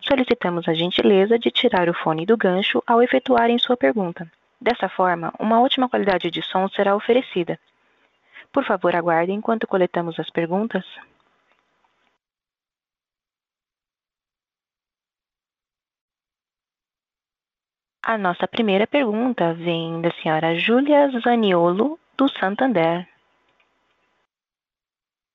Solicitamos 0.00 0.66
a 0.66 0.72
gentileza 0.72 1.38
de 1.38 1.50
tirar 1.50 1.90
o 1.90 1.94
fone 1.94 2.24
do 2.24 2.38
gancho 2.38 2.82
ao 2.86 3.02
efetuarem 3.02 3.58
sua 3.58 3.76
pergunta. 3.76 4.26
Dessa 4.58 4.88
forma, 4.88 5.30
uma 5.38 5.60
ótima 5.60 5.90
qualidade 5.90 6.30
de 6.30 6.40
som 6.40 6.66
será 6.68 6.96
oferecida. 6.96 7.60
Por 8.50 8.64
favor, 8.64 8.96
aguarde 8.96 9.32
enquanto 9.32 9.66
coletamos 9.66 10.18
as 10.18 10.30
perguntas. 10.30 10.86
A 18.04 18.18
nossa 18.18 18.48
primeira 18.48 18.84
pergunta 18.84 19.54
vem 19.54 20.00
da 20.00 20.10
senhora 20.14 20.58
Júlia 20.58 21.08
Zaniolo, 21.20 22.00
do 22.18 22.28
Santander. 22.28 23.08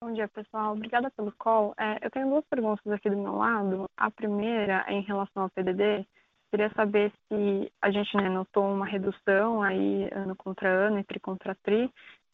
Bom 0.03 0.11
dia, 0.11 0.27
pessoal. 0.27 0.73
Obrigada 0.73 1.09
pelo 1.11 1.31
call. 1.31 1.73
É, 1.79 2.05
eu 2.05 2.11
tenho 2.11 2.29
duas 2.29 2.43
perguntas 2.49 2.85
aqui 2.91 3.09
do 3.09 3.15
meu 3.15 3.37
lado. 3.37 3.89
A 3.95 4.11
primeira 4.11 4.83
é 4.85 4.95
em 4.95 5.01
relação 5.01 5.43
ao 5.43 5.49
PDD. 5.49 6.05
Queria 6.51 6.69
saber 6.73 7.13
se 7.29 7.71
a 7.81 7.89
gente 7.89 8.17
né, 8.17 8.27
notou 8.27 8.69
uma 8.69 8.85
redução 8.85 9.61
aí 9.63 10.09
ano 10.11 10.35
contra 10.35 10.67
ano, 10.69 10.99
entre 10.99 11.21
contra 11.21 11.55
tri. 11.63 11.89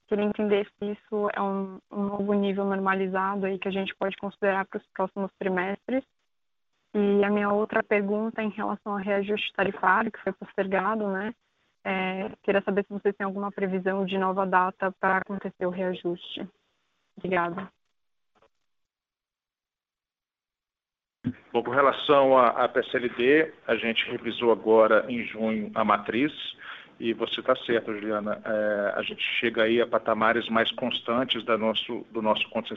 Queria 0.08 0.26
entender 0.26 0.68
se 0.80 0.94
isso 0.94 1.30
é 1.32 1.42
um, 1.42 1.78
um 1.92 2.06
novo 2.06 2.34
nível 2.34 2.66
normalizado 2.66 3.46
aí 3.46 3.60
que 3.60 3.68
a 3.68 3.72
gente 3.72 3.94
pode 3.96 4.18
considerar 4.18 4.66
para 4.66 4.80
os 4.80 4.88
próximos 4.96 5.32
trimestres. 5.38 6.04
E 6.96 7.24
a 7.24 7.30
minha 7.30 7.52
outra 7.52 7.82
pergunta 7.82 8.42
em 8.44 8.50
relação 8.50 8.94
ao 8.94 9.00
reajuste 9.00 9.52
tarifário, 9.54 10.12
que 10.12 10.20
foi 10.20 10.32
postergado, 10.34 11.08
né? 11.12 11.34
É, 11.84 12.30
queria 12.44 12.62
saber 12.62 12.84
se 12.84 12.94
vocês 12.94 13.16
têm 13.16 13.26
alguma 13.26 13.52
previsão 13.52 14.06
de 14.06 14.18
nova 14.18 14.46
data 14.46 14.92
para 15.00 15.18
acontecer 15.18 15.66
o 15.66 15.72
reajuste. 15.72 16.48
Obrigada. 17.18 17.72
Bom, 21.52 21.64
com 21.64 21.72
relação 21.72 22.38
à 22.38 22.68
PSLD, 22.68 23.54
a 23.68 23.76
gente 23.76 24.10
revisou 24.10 24.52
agora 24.52 25.06
em 25.10 25.24
junho 25.26 25.72
a 25.74 25.84
matriz, 25.84 26.34
e 27.00 27.14
você 27.14 27.40
está 27.40 27.56
certo, 27.56 27.94
Juliana, 27.94 28.42
é, 28.46 28.94
a 28.96 29.02
gente 29.02 29.24
chega 29.40 29.64
aí 29.64 29.82
a 29.82 29.88
patamares 29.88 30.48
mais 30.50 30.72
constantes 30.72 31.44
da 31.44 31.58
nosso, 31.58 32.06
do 32.12 32.22
nosso 32.22 32.48
conto 32.50 32.74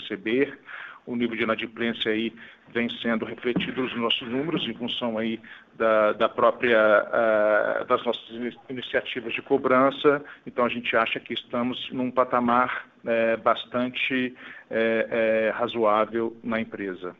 o 1.06 1.14
nível 1.14 1.37
de 1.37 1.44
inadimplência 1.44 2.11
aí 2.11 2.32
vem 2.73 2.90
sendo 3.00 3.25
refletido 3.25 3.82
nos 3.82 3.96
nossos 3.96 4.28
números 4.28 4.66
em 4.66 4.75
função 4.75 5.16
aí 5.16 5.40
da, 5.75 6.12
da 6.12 6.28
própria, 6.28 6.78
uh, 6.82 7.85
das 7.87 8.04
nossas 8.04 8.28
iniciativas 8.68 9.32
de 9.32 9.40
cobrança, 9.40 10.23
então 10.44 10.64
a 10.64 10.68
gente 10.68 10.96
acha 10.96 11.20
que 11.20 11.32
estamos 11.32 11.90
num 11.92 12.11
patamar 12.11 12.87
uh, 13.04 13.40
bastante 13.40 14.35
uh, 14.70 15.52
razoável 15.52 16.37
na 16.42 16.61
empresa. 16.61 17.14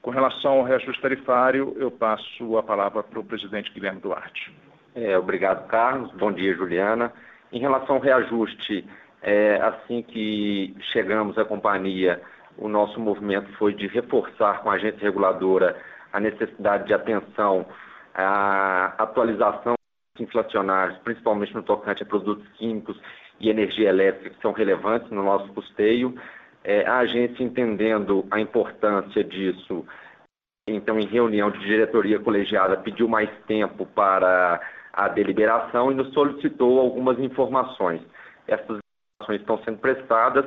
Com 0.00 0.10
relação 0.10 0.52
ao 0.52 0.64
reajuste 0.64 1.00
tarifário, 1.00 1.74
eu 1.78 1.90
passo 1.90 2.56
a 2.56 2.62
palavra 2.62 3.02
para 3.02 3.18
o 3.18 3.24
presidente 3.24 3.72
Guilherme 3.72 4.00
Duarte. 4.00 4.52
É, 4.94 5.18
obrigado, 5.18 5.66
Carlos. 5.66 6.12
Bom 6.12 6.30
dia, 6.30 6.54
Juliana. 6.54 7.12
Em 7.52 7.58
relação 7.58 7.96
ao 7.96 8.00
reajuste, 8.00 8.86
é, 9.20 9.56
assim 9.56 10.02
que 10.02 10.74
chegamos 10.92 11.36
à 11.36 11.44
companhia, 11.44 12.22
o 12.56 12.68
nosso 12.68 13.00
movimento 13.00 13.52
foi 13.58 13.74
de 13.74 13.88
reforçar 13.88 14.62
com 14.62 14.70
a 14.70 14.74
agência 14.74 15.00
reguladora 15.00 15.76
a 16.12 16.20
necessidade 16.20 16.86
de 16.86 16.94
atenção 16.94 17.66
à 18.14 18.94
atualização 18.98 19.74
inflacionários, 20.20 20.96
principalmente 20.98 21.52
no 21.54 21.62
tocante 21.64 22.04
a 22.04 22.06
produtos 22.06 22.46
químicos 22.52 22.96
e 23.40 23.50
energia 23.50 23.88
elétrica, 23.88 24.30
que 24.30 24.40
são 24.40 24.52
relevantes 24.52 25.10
no 25.10 25.24
nosso 25.24 25.52
custeio. 25.52 26.14
É, 26.62 26.86
a 26.86 26.98
agência 26.98 27.42
entendendo 27.42 28.24
a 28.30 28.40
importância 28.40 29.24
disso, 29.24 29.84
então, 30.66 30.98
em 30.98 31.06
reunião 31.06 31.50
de 31.50 31.58
diretoria 31.58 32.18
colegiada, 32.18 32.76
pediu 32.76 33.06
mais 33.06 33.28
tempo 33.46 33.84
para 33.84 34.60
a 34.96 35.08
deliberação 35.08 35.90
e 35.90 35.94
nos 35.94 36.12
solicitou 36.12 36.80
algumas 36.80 37.18
informações. 37.18 38.00
Essas 38.46 38.78
informações 39.20 39.40
estão 39.40 39.58
sendo 39.64 39.78
prestadas 39.78 40.44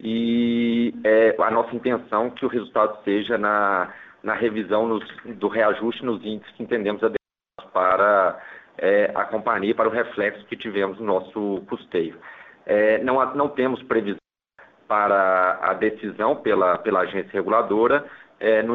e 0.00 0.92
é 1.04 1.34
a 1.38 1.50
nossa 1.50 1.74
intenção 1.74 2.30
que 2.30 2.44
o 2.44 2.48
resultado 2.48 3.02
seja 3.04 3.38
na, 3.38 3.92
na 4.22 4.34
revisão 4.34 4.88
nos, 4.88 5.04
do 5.36 5.48
reajuste 5.48 6.04
nos 6.04 6.24
índices 6.24 6.52
que 6.56 6.62
entendemos 6.62 7.02
adequados 7.02 7.72
para 7.72 8.40
é, 8.78 9.12
a 9.14 9.24
companhia, 9.24 9.74
para 9.74 9.88
o 9.88 9.92
reflexo 9.92 10.44
que 10.46 10.56
tivemos 10.56 10.98
no 10.98 11.06
nosso 11.06 11.62
custeio. 11.68 12.18
É, 12.66 13.02
não, 13.04 13.34
não 13.34 13.48
temos 13.48 13.82
previsão 13.84 14.18
para 14.88 15.58
a 15.62 15.74
decisão 15.74 16.36
pela, 16.36 16.78
pela 16.78 17.00
agência 17.00 17.32
reguladora, 17.32 18.04
é, 18.40 18.62
no 18.62 18.73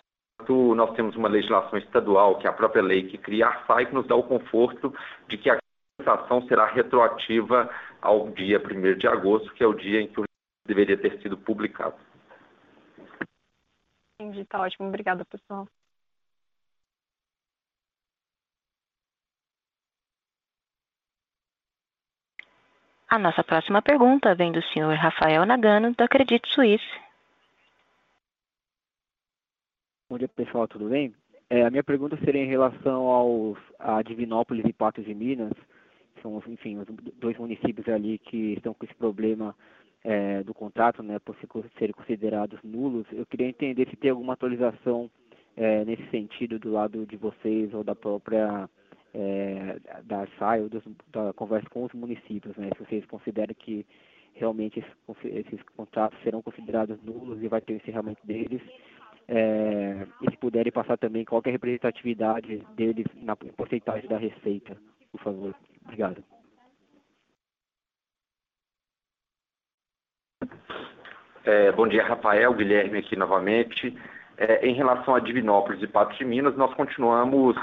nós 0.54 0.96
temos 0.96 1.16
uma 1.16 1.28
legislação 1.28 1.78
estadual, 1.78 2.38
que 2.38 2.48
é 2.48 2.50
a 2.50 2.54
própria 2.54 2.82
lei 2.82 3.08
que 3.08 3.18
cria 3.18 3.48
a 3.48 3.64
FAI, 3.66 3.86
que 3.86 3.94
nos 3.94 4.08
dá 4.08 4.16
o 4.16 4.24
conforto 4.24 4.94
de 5.28 5.38
que 5.38 5.50
a 5.50 5.58
compensação 5.98 6.42
será 6.48 6.66
retroativa 6.66 7.70
ao 8.02 8.30
dia 8.30 8.60
1 8.60 8.98
de 8.98 9.08
agosto, 9.08 9.54
que 9.54 9.64
é 9.64 9.68
o 9.68 9.74
dia 9.74 10.02
em 10.02 10.08
que 10.08 10.22
o 10.22 10.24
deveria 10.68 10.98
ter 10.98 11.22
sido 11.22 11.38
publicado. 11.38 11.96
Entendi, 14.20 14.46
tá 14.46 14.62
ótimo. 14.62 14.88
Obrigada, 14.88 15.26
pessoal. 15.26 15.68
A 23.10 23.18
nossa 23.18 23.44
próxima 23.44 23.82
pergunta 23.82 24.36
vem 24.36 24.52
do 24.52 24.62
senhor 24.62 24.94
Rafael 24.94 25.44
Nagano, 25.44 25.96
da 25.96 26.08
Credit 26.08 26.48
Suisse. 26.54 27.09
Bom 30.10 30.18
dia, 30.18 30.28
pessoal, 30.28 30.68
tudo 30.68 30.90
bem? 30.90 31.14
É, 31.52 31.64
a 31.64 31.70
minha 31.70 31.84
pergunta 31.84 32.18
seria 32.26 32.42
em 32.42 32.48
relação 32.48 33.06
aos, 33.10 33.60
a 33.78 34.02
Divinópolis 34.02 34.66
e 34.66 34.74
Patos 34.74 35.06
de 35.06 35.14
Minas, 35.14 35.54
são, 36.20 36.42
enfim, 36.48 36.80
os 36.80 36.88
dois 37.20 37.38
municípios 37.38 37.88
ali 37.88 38.18
que 38.18 38.54
estão 38.54 38.74
com 38.74 38.86
esse 38.86 38.96
problema 38.96 39.56
é, 40.04 40.42
do 40.42 40.52
contrato, 40.52 41.04
né, 41.04 41.20
por 41.20 41.36
serem 41.78 41.94
considerados 41.94 42.60
nulos, 42.64 43.06
eu 43.12 43.24
queria 43.28 43.50
entender 43.50 43.88
se 43.88 43.96
tem 43.98 44.10
alguma 44.10 44.34
atualização 44.34 45.12
é, 45.56 45.86
nesse 45.86 46.10
sentido 46.10 46.58
do 46.58 46.72
lado 46.72 47.06
de 47.06 47.16
vocês 47.16 47.72
ou 47.72 47.84
da 47.84 47.94
própria 47.94 48.68
é, 49.14 49.78
da 50.06 50.26
SAI 50.40 50.62
ou 50.62 50.70
dos, 50.70 50.82
da 51.12 51.34
conversa 51.34 51.70
com 51.70 51.84
os 51.84 51.94
municípios, 51.94 52.58
né, 52.58 52.72
se 52.76 52.84
vocês 52.84 53.06
consideram 53.06 53.54
que 53.54 53.86
realmente 54.34 54.80
esses, 54.80 55.24
esses 55.24 55.62
contratos 55.78 56.20
serão 56.24 56.42
considerados 56.42 56.98
nulos 57.04 57.44
e 57.44 57.48
vai 57.48 57.62
ter 57.62 57.74
o 57.74 57.78
encerramento 57.78 58.26
deles, 58.26 58.64
é, 59.32 60.08
se 60.28 60.38
puderem 60.38 60.72
passar 60.72 60.98
também 60.98 61.24
qual 61.24 61.42
é 61.46 61.50
a 61.50 61.52
representatividade 61.52 62.66
deles 62.76 63.06
na 63.16 63.36
porcentagem 63.36 64.10
da 64.10 64.18
receita, 64.18 64.76
por 65.12 65.22
favor. 65.22 65.54
Obrigado. 65.84 66.24
É, 71.46 71.72
bom 71.72 71.88
dia, 71.88 72.04
Rafael, 72.04 72.54
Guilherme 72.54 72.98
aqui 72.98 73.16
novamente. 73.16 73.96
É, 74.36 74.66
em 74.66 74.74
relação 74.74 75.14
a 75.14 75.20
Divinópolis 75.20 75.82
e 75.84 75.88
Patos 75.88 76.18
de 76.18 76.26
Minas, 76.26 76.56
nós 76.58 76.74
continuamos 76.74 77.56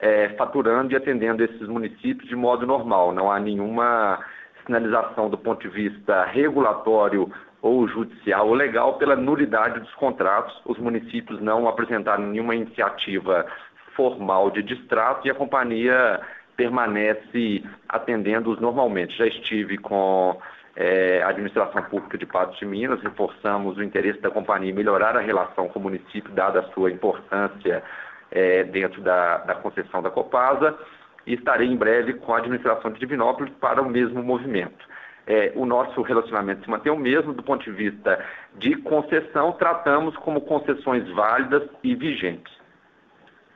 é, 0.00 0.30
faturando 0.30 0.92
e 0.92 0.96
atendendo 0.96 1.44
esses 1.44 1.68
municípios 1.68 2.28
de 2.28 2.34
modo 2.34 2.66
normal. 2.66 3.12
Não 3.12 3.30
há 3.30 3.38
nenhuma 3.38 4.24
sinalização 4.64 5.28
do 5.28 5.38
ponto 5.38 5.60
de 5.60 5.68
vista 5.68 6.24
regulatório 6.24 7.30
ou 7.60 7.86
judicial 7.86 8.48
ou 8.48 8.54
legal 8.54 8.94
pela 8.94 9.14
nulidade 9.14 9.78
dos 9.80 9.94
contratos. 9.94 10.60
Os 10.64 10.78
municípios 10.78 11.40
não 11.40 11.68
apresentaram 11.68 12.26
nenhuma 12.26 12.54
iniciativa 12.54 13.46
formal 13.94 14.50
de 14.50 14.62
distrato 14.62 15.26
e 15.26 15.30
a 15.30 15.34
companhia 15.34 16.20
permanece 16.56 17.62
atendendo-os 17.88 18.60
normalmente. 18.60 19.16
Já 19.16 19.26
estive 19.26 19.78
com 19.78 20.36
é, 20.74 21.22
a 21.22 21.28
administração 21.28 21.82
pública 21.84 22.18
de 22.18 22.26
Patos 22.26 22.58
de 22.58 22.64
Minas, 22.64 23.02
reforçamos 23.02 23.76
o 23.76 23.82
interesse 23.82 24.20
da 24.20 24.30
companhia 24.30 24.70
em 24.70 24.74
melhorar 24.74 25.16
a 25.16 25.20
relação 25.20 25.68
com 25.68 25.78
o 25.78 25.82
município, 25.82 26.32
dada 26.32 26.60
a 26.60 26.72
sua 26.72 26.90
importância 26.90 27.82
é, 28.30 28.64
dentro 28.64 29.00
da, 29.02 29.38
da 29.38 29.54
concessão 29.54 30.02
da 30.02 30.10
Copasa, 30.10 30.76
e 31.26 31.34
estarei 31.34 31.68
em 31.68 31.76
breve 31.76 32.14
com 32.14 32.34
a 32.34 32.38
administração 32.38 32.90
de 32.90 33.00
Divinópolis 33.00 33.52
para 33.60 33.80
o 33.80 33.88
mesmo 33.88 34.22
movimento. 34.22 34.86
É, 35.26 35.52
o 35.54 35.64
nosso 35.64 36.02
relacionamento 36.02 36.64
se 36.64 36.70
mantém 36.70 36.90
o 36.90 36.96
mesmo 36.96 37.32
do 37.32 37.42
ponto 37.42 37.62
de 37.62 37.70
vista 37.70 38.24
de 38.54 38.74
concessão, 38.76 39.52
tratamos 39.52 40.16
como 40.16 40.40
concessões 40.40 41.08
válidas 41.10 41.68
e 41.82 41.94
vigentes. 41.94 42.52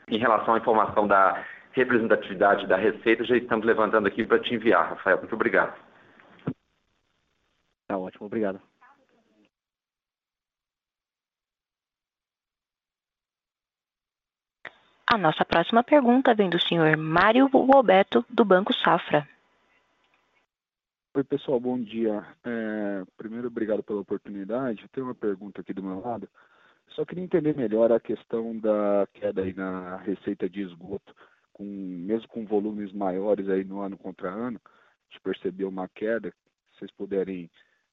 Em 0.09 0.19
relação 0.19 0.55
à 0.55 0.59
informação 0.59 1.09
da 1.09 1.45
representatividade 1.73 2.67
da 2.67 2.77
Receita, 2.77 3.25
já 3.25 3.37
estamos 3.37 3.67
levantando 3.67 4.07
aqui 4.07 4.25
para 4.25 4.39
te 4.39 4.55
enviar, 4.55 4.91
Rafael. 4.91 5.19
Muito 5.19 5.35
obrigado. 5.35 5.75
Tá 7.89 7.99
ótimo, 7.99 8.27
obrigado. 8.27 8.61
A 15.09 15.17
nossa 15.17 15.45
próxima 15.45 15.85
pergunta 15.85 16.35
vem 16.35 16.51
do 16.51 16.61
senhor 16.61 16.97
Mário 16.97 17.47
Roberto, 17.47 18.27
do 18.29 18.45
Banco 18.45 18.75
Safra. 18.75 19.27
Oi, 21.15 21.23
pessoal, 21.23 21.61
bom 21.61 21.81
dia. 21.81 22.27
É, 22.45 23.05
primeiro, 23.17 23.47
obrigado 23.47 23.85
pela 23.85 24.01
oportunidade. 24.01 24.83
Eu 24.83 24.89
tenho 24.89 25.07
uma 25.07 25.15
pergunta 25.15 25.61
aqui 25.61 25.73
do 25.73 25.81
meu 25.81 26.01
lado. 26.01 26.29
Só 26.89 27.05
queria 27.05 27.23
entender 27.23 27.55
melhor 27.55 27.93
a 27.93 28.01
questão 28.01 28.59
da 28.59 29.07
queda 29.15 29.43
aí 29.43 29.55
na 29.55 29.97
receita 29.99 30.51
de 30.51 30.63
esgoto, 30.63 31.15
com, 31.53 31.63
mesmo 31.63 32.27
com 32.27 32.45
volumes 32.45 32.93
maiores 32.93 33.49
aí 33.49 33.63
no 33.63 33.81
ano 33.81 33.97
contra 33.97 34.29
ano, 34.29 34.61
a 34.65 35.13
gente 35.13 35.23
percebeu 35.23 35.69
uma 35.69 35.89
queda. 35.89 36.31
Se 36.73 36.81
vocês 36.81 36.91
puderem 36.91 37.49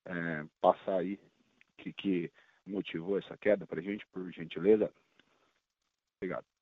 é, 0.05 0.43
passar 0.59 0.97
aí 0.97 1.13
o 1.13 1.83
que, 1.83 1.93
que 1.93 2.31
motivou 2.65 3.19
essa 3.19 3.37
queda 3.37 3.67
para 3.67 3.79
a 3.79 3.83
gente, 3.83 4.03
por 4.07 4.31
gentileza. 4.31 4.91
Obrigado. 6.17 6.52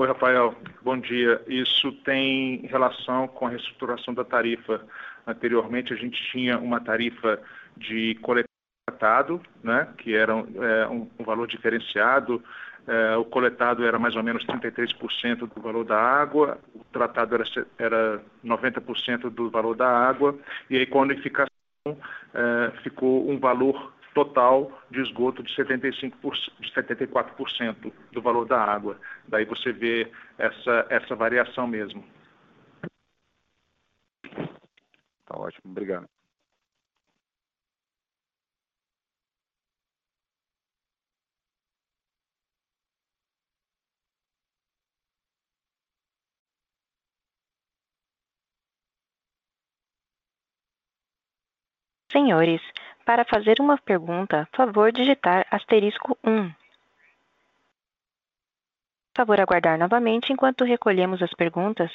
Oi, 0.00 0.08
Rafael. 0.08 0.54
Bom 0.80 0.98
dia. 0.98 1.42
Isso 1.46 1.92
tem 1.92 2.62
relação 2.68 3.28
com 3.28 3.46
a 3.46 3.50
reestruturação 3.50 4.14
da 4.14 4.24
tarifa. 4.24 4.80
Anteriormente, 5.26 5.92
a 5.92 5.96
gente 5.96 6.18
tinha 6.32 6.58
uma 6.58 6.80
tarifa 6.80 7.38
de 7.76 8.14
coletado, 8.22 9.42
né, 9.62 9.92
que 9.98 10.16
era 10.16 10.32
é, 10.32 10.88
um, 10.88 11.06
um, 11.18 11.22
valor 11.22 11.46
diferenciado. 11.46 12.42
É, 12.86 13.14
o 13.18 13.26
coletado 13.26 13.84
era 13.84 13.98
mais 13.98 14.16
ou 14.16 14.22
menos 14.22 14.42
33% 14.46 15.40
do 15.40 15.60
valor 15.60 15.84
da 15.84 16.00
água, 16.00 16.58
o 16.74 16.82
tratado 16.84 17.34
era, 17.34 17.44
era 17.76 18.22
90% 18.42 19.28
do 19.28 19.50
valor 19.50 19.76
da 19.76 19.86
água, 19.86 20.34
e 20.70 20.78
aí 20.78 20.86
com 20.86 21.00
a 21.00 21.02
unificação 21.02 21.50
é, 21.84 22.70
ficou 22.82 23.30
um 23.30 23.38
valor 23.38 23.92
total 24.14 24.70
de 24.90 25.00
esgoto 25.00 25.42
de, 25.42 25.54
75%, 25.54 26.12
de 26.60 26.72
74% 26.72 27.92
do 28.12 28.22
valor 28.22 28.46
da 28.46 28.62
água. 28.62 28.98
Daí 29.28 29.44
você 29.44 29.72
vê 29.72 30.10
essa, 30.38 30.86
essa 30.90 31.14
variação 31.14 31.66
mesmo. 31.66 32.04
Tá 35.24 35.38
ótimo, 35.38 35.70
obrigado. 35.70 36.08
Senhores, 52.12 52.60
para 53.04 53.24
fazer 53.24 53.56
uma 53.60 53.78
pergunta, 53.78 54.48
favor 54.52 54.92
digitar 54.92 55.46
asterisco 55.50 56.16
um. 56.24 56.50
Favor 59.16 59.40
aguardar 59.40 59.78
novamente 59.78 60.32
enquanto 60.32 60.64
recolhemos 60.64 61.22
as 61.22 61.32
perguntas. 61.34 61.90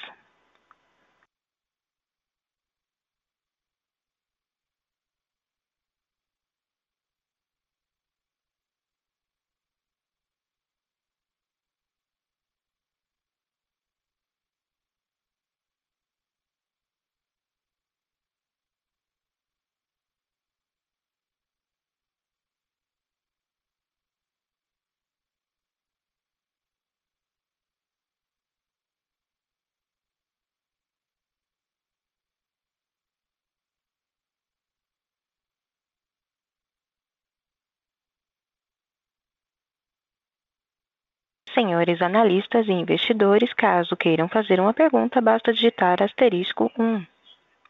Senhores 41.55 42.01
analistas 42.01 42.67
e 42.67 42.73
investidores, 42.73 43.53
caso 43.53 43.95
queiram 43.95 44.27
fazer 44.27 44.59
uma 44.59 44.73
pergunta, 44.73 45.21
basta 45.21 45.53
digitar 45.53 46.03
asterisco 46.03 46.69
1. 46.77 47.05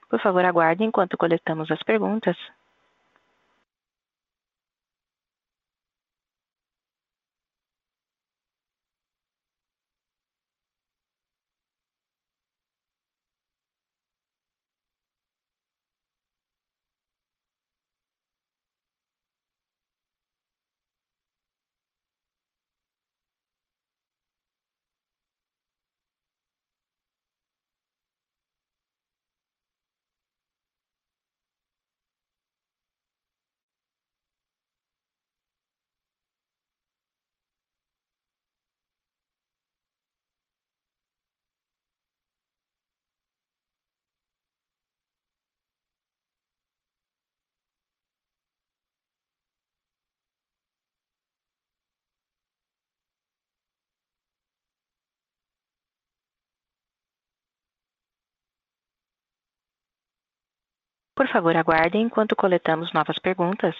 Por 0.09 0.19
favor, 0.19 0.43
aguardem 0.43 0.87
enquanto 0.87 1.15
coletamos 1.15 1.69
as 1.69 1.83
perguntas. 1.83 2.35
Por 61.15 61.29
favor, 61.29 61.55
aguardem 61.55 62.03
enquanto 62.03 62.35
coletamos 62.35 62.91
novas 62.93 63.17
perguntas. 63.19 63.73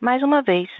Mais 0.00 0.22
uma 0.22 0.40
vez, 0.40 0.70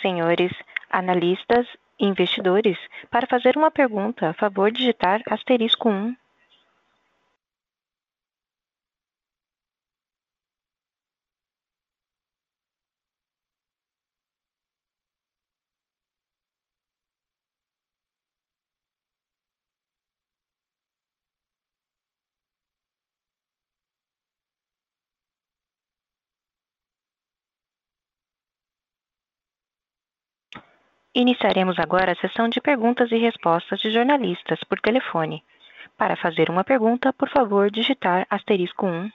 senhores 0.00 0.52
analistas 0.88 1.66
e 1.98 2.06
investidores, 2.06 2.78
para 3.10 3.26
fazer 3.26 3.56
uma 3.56 3.72
pergunta, 3.72 4.28
a 4.28 4.34
favor 4.34 4.70
digitar 4.70 5.20
asterisco 5.28 5.88
1. 5.88 6.14
Iniciaremos 31.14 31.78
agora 31.78 32.12
a 32.12 32.16
sessão 32.16 32.48
de 32.48 32.58
perguntas 32.58 33.12
e 33.12 33.18
respostas 33.18 33.80
de 33.80 33.90
jornalistas 33.90 34.58
por 34.64 34.80
telefone. 34.80 35.44
Para 35.98 36.16
fazer 36.16 36.48
uma 36.48 36.64
pergunta, 36.64 37.12
por 37.12 37.28
favor, 37.28 37.70
digitar 37.70 38.26
asterisco 38.30 38.86
1. 38.86 39.10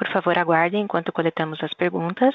Por 0.00 0.08
favor, 0.08 0.38
aguardem 0.38 0.80
enquanto 0.80 1.12
coletamos 1.12 1.62
as 1.62 1.74
perguntas. 1.74 2.34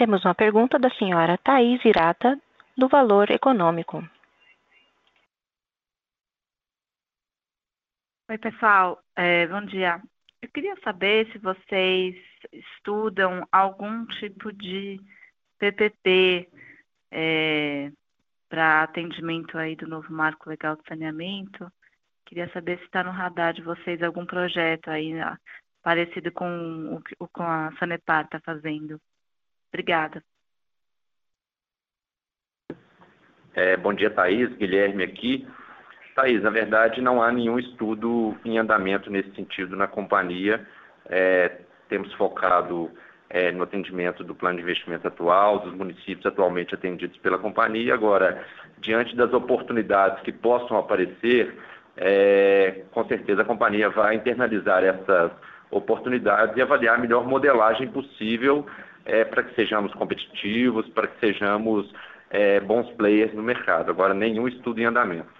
Temos 0.00 0.24
uma 0.24 0.34
pergunta 0.34 0.78
da 0.78 0.88
senhora 0.94 1.36
Thaís 1.36 1.84
Irata, 1.84 2.40
do 2.74 2.88
Valor 2.88 3.30
Econômico. 3.30 4.02
Oi, 8.30 8.38
pessoal. 8.38 8.98
É, 9.14 9.46
bom 9.46 9.60
dia. 9.66 10.00
Eu 10.40 10.48
queria 10.48 10.74
saber 10.82 11.30
se 11.30 11.36
vocês 11.36 12.16
estudam 12.50 13.46
algum 13.52 14.06
tipo 14.06 14.50
de 14.50 14.98
PPP 15.58 16.48
é, 17.10 17.92
para 18.48 18.84
atendimento 18.84 19.58
aí 19.58 19.76
do 19.76 19.86
novo 19.86 20.10
marco 20.10 20.48
legal 20.48 20.76
de 20.76 20.82
saneamento. 20.88 21.70
Queria 22.24 22.50
saber 22.54 22.78
se 22.78 22.84
está 22.84 23.04
no 23.04 23.10
radar 23.10 23.52
de 23.52 23.60
vocês 23.60 24.02
algum 24.02 24.24
projeto 24.24 24.88
aí 24.88 25.12
parecido 25.82 26.32
com 26.32 26.94
o 26.94 27.02
que 27.02 27.14
a 27.42 27.70
Sanepar 27.78 28.24
está 28.24 28.40
fazendo. 28.40 28.98
Obrigada. 29.72 30.22
É, 33.54 33.76
bom 33.76 33.94
dia, 33.94 34.10
Thaís. 34.10 34.48
Guilherme 34.56 35.04
aqui. 35.04 35.46
Thaís, 36.14 36.42
na 36.42 36.50
verdade, 36.50 37.00
não 37.00 37.22
há 37.22 37.30
nenhum 37.32 37.58
estudo 37.58 38.36
em 38.44 38.58
andamento 38.58 39.10
nesse 39.10 39.32
sentido 39.34 39.76
na 39.76 39.86
companhia. 39.86 40.66
É, 41.06 41.60
temos 41.88 42.12
focado 42.14 42.90
é, 43.28 43.52
no 43.52 43.62
atendimento 43.62 44.24
do 44.24 44.34
plano 44.34 44.56
de 44.56 44.62
investimento 44.62 45.06
atual, 45.06 45.60
dos 45.60 45.74
municípios 45.74 46.26
atualmente 46.26 46.74
atendidos 46.74 47.16
pela 47.18 47.38
companhia. 47.38 47.94
Agora, 47.94 48.44
diante 48.78 49.14
das 49.14 49.32
oportunidades 49.32 50.22
que 50.22 50.32
possam 50.32 50.76
aparecer, 50.76 51.56
é, 51.96 52.84
com 52.92 53.04
certeza 53.06 53.42
a 53.42 53.44
companhia 53.44 53.88
vai 53.88 54.16
internalizar 54.16 54.82
essas 54.82 55.30
oportunidades 55.70 56.56
e 56.56 56.62
avaliar 56.62 56.96
a 56.96 56.98
melhor 56.98 57.26
modelagem 57.26 57.88
possível 57.88 58.66
é, 59.04 59.24
para 59.24 59.42
que 59.42 59.54
sejamos 59.54 59.92
competitivos, 59.94 60.88
para 60.90 61.08
que 61.08 61.20
sejamos 61.20 61.92
é, 62.30 62.60
bons 62.60 62.90
players 62.92 63.34
no 63.34 63.42
mercado. 63.42 63.90
Agora, 63.90 64.14
nenhum 64.14 64.46
estudo 64.48 64.80
em 64.80 64.84
andamento. 64.84 65.39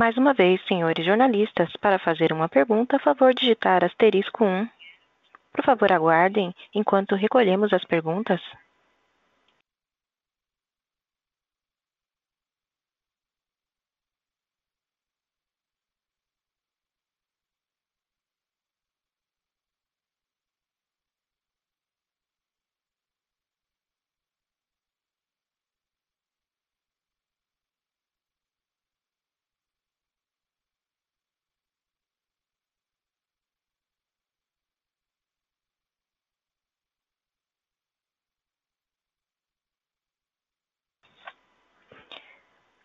Mais 0.00 0.16
uma 0.16 0.32
vez, 0.32 0.58
senhores 0.66 1.04
jornalistas, 1.04 1.70
para 1.76 1.98
fazer 1.98 2.32
uma 2.32 2.48
pergunta, 2.48 2.96
a 2.96 2.98
favor 2.98 3.34
digitar 3.34 3.84
asterisco 3.84 4.42
1. 4.42 4.66
Por 5.52 5.62
favor, 5.62 5.92
aguardem 5.92 6.54
enquanto 6.74 7.14
recolhemos 7.14 7.70
as 7.74 7.84
perguntas. 7.84 8.40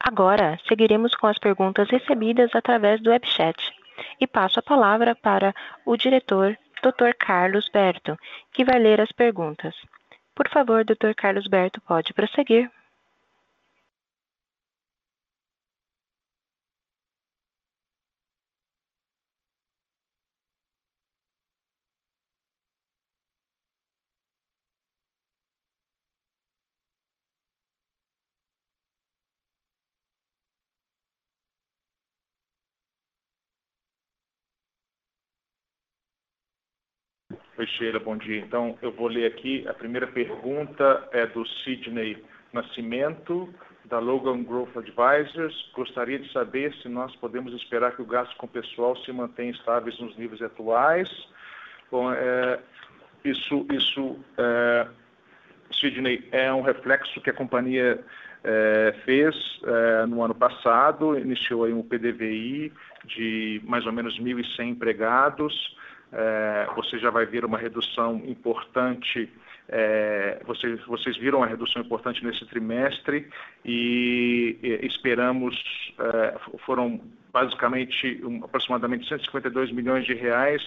Agora, 0.07 0.59
seguiremos 0.67 1.15
com 1.15 1.25
as 1.25 1.39
perguntas 1.39 1.89
recebidas 1.89 2.51
através 2.53 3.01
do 3.01 3.09
webchat 3.09 3.57
e 4.21 4.27
passo 4.27 4.59
a 4.59 4.61
palavra 4.61 5.15
para 5.15 5.51
o 5.83 5.97
diretor, 5.97 6.55
Dr. 6.83 7.15
Carlos 7.17 7.67
Berto, 7.69 8.15
que 8.53 8.63
vai 8.63 8.77
ler 8.77 9.01
as 9.01 9.11
perguntas. 9.11 9.73
Por 10.35 10.47
favor, 10.47 10.85
Dr. 10.85 11.15
Carlos 11.17 11.47
Berto, 11.47 11.81
pode 11.81 12.13
prosseguir. 12.13 12.69
Sheila, 37.63 37.99
bom 37.99 38.17
dia. 38.17 38.39
Então, 38.39 38.77
eu 38.81 38.91
vou 38.91 39.07
ler 39.07 39.27
aqui. 39.27 39.65
A 39.67 39.73
primeira 39.73 40.07
pergunta 40.07 41.07
é 41.13 41.25
do 41.25 41.47
Sidney 41.47 42.21
Nascimento, 42.51 43.53
da 43.85 43.97
Logan 43.99 44.43
Growth 44.43 44.75
Advisors. 44.75 45.71
Gostaria 45.73 46.19
de 46.19 46.29
saber 46.33 46.73
se 46.81 46.89
nós 46.89 47.15
podemos 47.15 47.53
esperar 47.53 47.95
que 47.95 48.01
o 48.01 48.05
gasto 48.05 48.35
com 48.35 48.47
pessoal 48.47 48.97
se 48.97 49.11
mantenha 49.13 49.51
estáveis 49.51 49.97
nos 49.99 50.17
níveis 50.17 50.41
atuais. 50.41 51.09
Bom, 51.89 52.11
é, 52.11 52.59
isso, 53.23 53.65
isso 53.71 54.19
é, 54.37 54.87
Sidney, 55.79 56.27
é 56.31 56.51
um 56.51 56.61
reflexo 56.61 57.21
que 57.21 57.29
a 57.29 57.33
companhia 57.33 58.03
é, 58.43 58.95
fez 59.05 59.35
é, 59.63 60.05
no 60.05 60.21
ano 60.21 60.35
passado, 60.35 61.17
iniciou 61.17 61.63
aí 61.63 61.73
um 61.73 61.83
PDVI 61.83 62.71
de 63.05 63.61
mais 63.63 63.85
ou 63.85 63.93
menos 63.93 64.19
1.100 64.19 64.69
empregados, 64.69 65.75
é, 66.15 66.67
você 66.75 66.97
já 66.97 67.10
vai 67.10 67.25
ver 67.25 67.43
uma 67.43 67.58
redução 67.58 68.21
importante. 68.25 69.30
É, 69.67 70.41
vocês, 70.45 70.80
vocês, 70.86 71.17
viram 71.17 71.43
a 71.43 71.45
redução 71.45 71.82
importante 71.82 72.23
nesse 72.23 72.45
trimestre 72.45 73.28
e, 73.65 74.58
e 74.63 74.86
esperamos, 74.86 75.56
é, 75.99 76.36
foram 76.65 77.01
basicamente 77.34 78.21
um, 78.23 78.45
aproximadamente 78.45 79.08
152 79.10 79.71
milhões 79.71 80.06
de 80.06 80.13
reais 80.13 80.62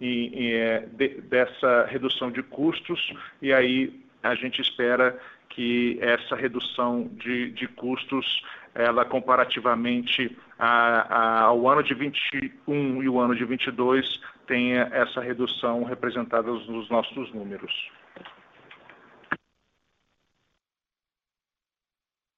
em, 0.00 0.28
em, 0.28 0.52
é, 0.52 0.88
de, 0.90 1.20
dessa 1.22 1.84
redução 1.84 2.30
de 2.30 2.42
custos 2.42 3.12
e 3.42 3.52
aí 3.52 4.00
a 4.22 4.34
gente 4.34 4.62
espera 4.62 5.18
que 5.50 5.98
essa 6.00 6.34
redução 6.34 7.10
de, 7.12 7.50
de 7.50 7.68
custos 7.68 8.42
ela 8.74 9.04
comparativamente 9.04 10.36
a, 10.58 10.68
a, 10.68 11.40
ao 11.42 11.68
ano 11.68 11.82
de 11.82 11.94
21 11.94 13.02
e 13.02 13.08
o 13.08 13.20
ano 13.20 13.34
de 13.34 13.44
22 13.44 14.20
tenha 14.46 14.88
essa 14.92 15.20
redução 15.20 15.84
representada 15.84 16.50
nos 16.50 16.88
nossos 16.88 17.32
números. 17.32 17.72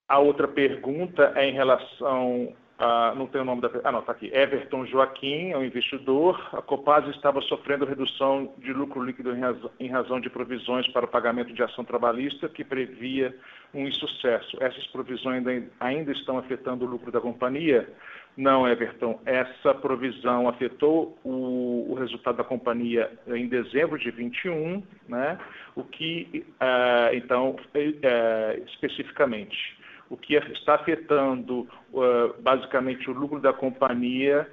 A 0.09 0.19
outra 0.19 0.47
pergunta 0.47 1.33
é 1.35 1.49
em 1.49 1.53
relação 1.53 2.55
a, 2.79 3.15
não 3.15 3.27
tem 3.27 3.41
o 3.41 3.45
nome 3.45 3.62
da 3.62 3.71
ah 3.85 3.93
não 3.93 4.01
está 4.01 4.12
aqui 4.12 4.31
Everton 4.35 4.87
Joaquim 4.87 5.51
é 5.51 5.59
um 5.59 5.65
investidor 5.65 6.49
a 6.53 6.61
Copasa 6.61 7.11
estava 7.11 7.41
sofrendo 7.43 7.85
redução 7.85 8.53
de 8.59 8.73
lucro 8.73 9.03
líquido 9.03 9.35
em 9.35 9.41
razão, 9.41 9.71
em 9.81 9.89
razão 9.89 10.21
de 10.21 10.29
provisões 10.29 10.87
para 10.89 11.05
o 11.05 11.09
pagamento 11.09 11.53
de 11.53 11.62
ação 11.62 11.85
trabalhista 11.85 12.49
que 12.49 12.65
previa 12.65 13.35
um 13.73 13.87
insucesso 13.87 14.57
essas 14.62 14.87
provisões 14.89 15.47
ainda, 15.47 15.67
ainda 15.81 16.12
estão 16.12 16.39
afetando 16.39 16.85
o 16.85 16.89
lucro 16.89 17.11
da 17.11 17.21
companhia 17.21 17.89
não, 18.37 18.69
Everton. 18.69 19.19
Essa 19.25 19.73
provisão 19.73 20.47
afetou 20.47 21.19
o, 21.25 21.87
o, 21.89 21.95
resultado 21.95 22.37
da 22.37 22.45
companhia 22.45 23.11
em 23.27 23.49
dezembro 23.49 23.99
de 23.99 24.11
21, 24.11 24.83
né? 25.09 25.39
O 25.75 25.83
que, 25.83 26.45
uh, 26.61 27.15
então, 27.15 27.53
uh, 27.53 28.65
especificamente, 28.67 29.76
o 30.09 30.16
que 30.16 30.35
está 30.35 30.75
afetando 30.75 31.69
uh, 31.92 32.40
basicamente 32.40 33.11
o 33.11 33.12
lucro 33.12 33.40
da 33.40 33.53
companhia, 33.53 34.49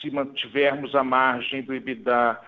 se 0.00 0.10
mantivermos 0.10 0.94
a 0.94 1.04
margem 1.04 1.62
do 1.62 1.74
EBITDA 1.74 2.40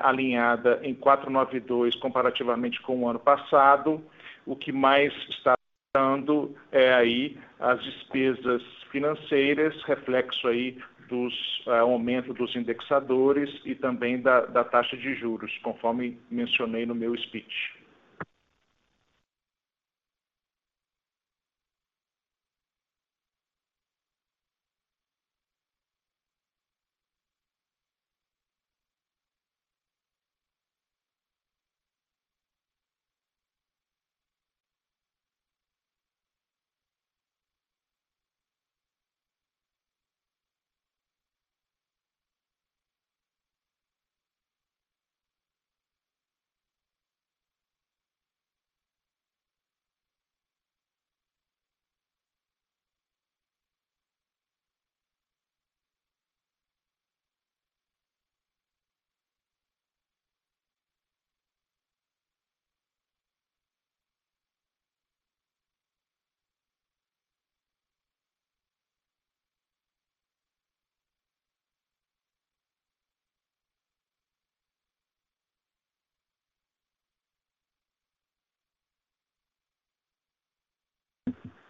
alinhada 0.00 0.80
em 0.82 0.94
492 0.94 1.94
comparativamente 1.96 2.80
com 2.80 3.02
o 3.02 3.08
ano 3.08 3.18
passado, 3.18 4.02
o 4.46 4.56
que 4.56 4.72
mais 4.72 5.12
está 5.28 5.52
afetando 5.94 6.56
é 6.72 6.94
aí 6.94 7.38
as 7.60 7.82
despesas 7.84 8.62
financeiras, 8.90 9.74
reflexo 9.82 10.48
aí 10.48 10.78
dos 11.08 11.34
aumento 11.66 12.32
dos 12.32 12.54
indexadores 12.54 13.50
e 13.64 13.74
também 13.74 14.20
da 14.20 14.64
taxa 14.64 14.96
de 14.96 15.14
juros, 15.14 15.56
conforme 15.62 16.18
mencionei 16.30 16.86
no 16.86 16.94
meu 16.94 17.16
speech. 17.16 17.77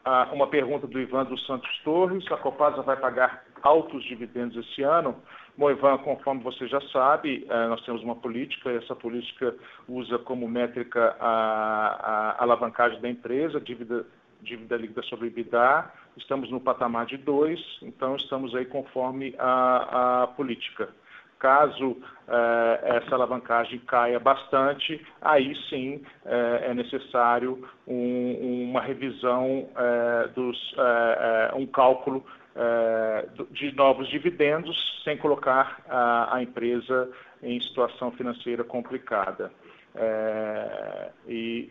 Ah, 0.08 0.30
uma 0.32 0.46
pergunta 0.46 0.86
do 0.86 0.98
Ivan 0.98 1.26
dos 1.26 1.44
Santos 1.44 1.70
Torres. 1.84 2.24
A 2.32 2.38
Copasa 2.38 2.80
vai 2.80 2.96
pagar 2.96 3.44
altos 3.62 4.02
dividendos 4.04 4.56
esse 4.56 4.82
ano? 4.82 5.14
Bom, 5.54 5.70
Ivan, 5.70 5.98
conforme 5.98 6.42
você 6.42 6.66
já 6.66 6.80
sabe, 6.92 7.44
eh, 7.46 7.68
nós 7.68 7.84
temos 7.84 8.02
uma 8.02 8.16
política, 8.16 8.70
e 8.72 8.76
essa 8.76 8.94
política 8.94 9.54
usa 9.86 10.18
como 10.18 10.48
métrica 10.48 11.14
a, 11.20 12.36
a 12.38 12.42
alavancagem 12.42 13.00
da 13.00 13.08
empresa, 13.10 13.60
dívida, 13.60 14.06
dívida 14.40 14.76
líquida 14.78 15.02
sobre 15.02 15.26
EBITDA. 15.26 15.92
Estamos 16.16 16.50
no 16.50 16.60
patamar 16.60 17.04
de 17.04 17.18
2, 17.18 17.80
então 17.82 18.16
estamos 18.16 18.54
aí 18.54 18.64
conforme 18.64 19.34
a, 19.38 20.22
a 20.22 20.26
política. 20.28 20.88
Caso 21.38 21.96
eh, 22.28 22.80
essa 22.82 23.14
alavancagem 23.14 23.78
caia 23.80 24.18
bastante, 24.18 25.00
aí 25.22 25.54
sim 25.68 26.02
eh, 26.26 26.66
é 26.70 26.74
necessário 26.74 27.66
um, 27.86 28.68
uma 28.70 28.80
revisão 28.80 29.68
eh, 29.76 30.28
dos, 30.34 30.74
um 31.56 31.66
cálculo 31.66 32.24
de 33.52 33.70
novos 33.76 34.08
dividendos, 34.08 34.76
sem 35.04 35.16
colocar 35.16 35.80
a, 35.88 36.34
a 36.34 36.42
empresa 36.42 37.08
em 37.40 37.60
situação 37.60 38.10
financeira 38.10 38.64
complicada. 38.64 39.52
e 41.28 41.70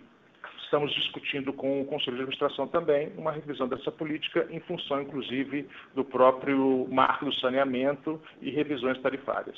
estamos 0.67 0.93
discutindo 0.93 1.53
com 1.53 1.81
o 1.81 1.85
Conselho 1.85 2.17
de 2.17 2.23
Administração 2.23 2.67
também 2.67 3.11
uma 3.17 3.31
revisão 3.31 3.67
dessa 3.67 3.89
política 3.91 4.45
em 4.49 4.59
função, 4.59 5.01
inclusive, 5.01 5.67
do 5.95 6.03
próprio 6.03 6.85
marco 6.91 7.25
do 7.25 7.33
saneamento 7.35 8.21
e 8.41 8.51
revisões 8.51 9.01
tarifárias. 9.01 9.57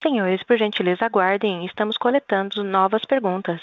Senhores, 0.00 0.44
por 0.44 0.56
gentileza, 0.58 1.06
aguardem. 1.06 1.66
Estamos 1.66 1.98
coletando 1.98 2.62
novas 2.62 3.04
perguntas. 3.04 3.60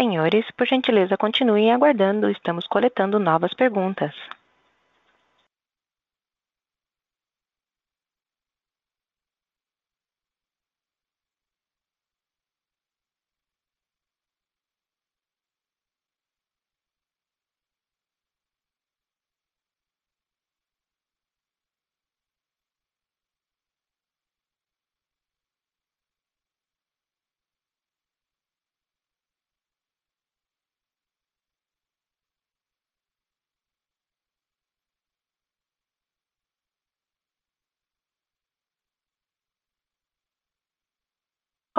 Senhores, 0.00 0.46
por 0.56 0.66
gentileza, 0.66 1.18
continuem 1.18 1.70
aguardando. 1.70 2.30
Estamos 2.30 2.66
coletando 2.66 3.18
novas 3.18 3.52
perguntas. 3.52 4.14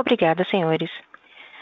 Obrigada, 0.01 0.43
senhores. 0.45 0.89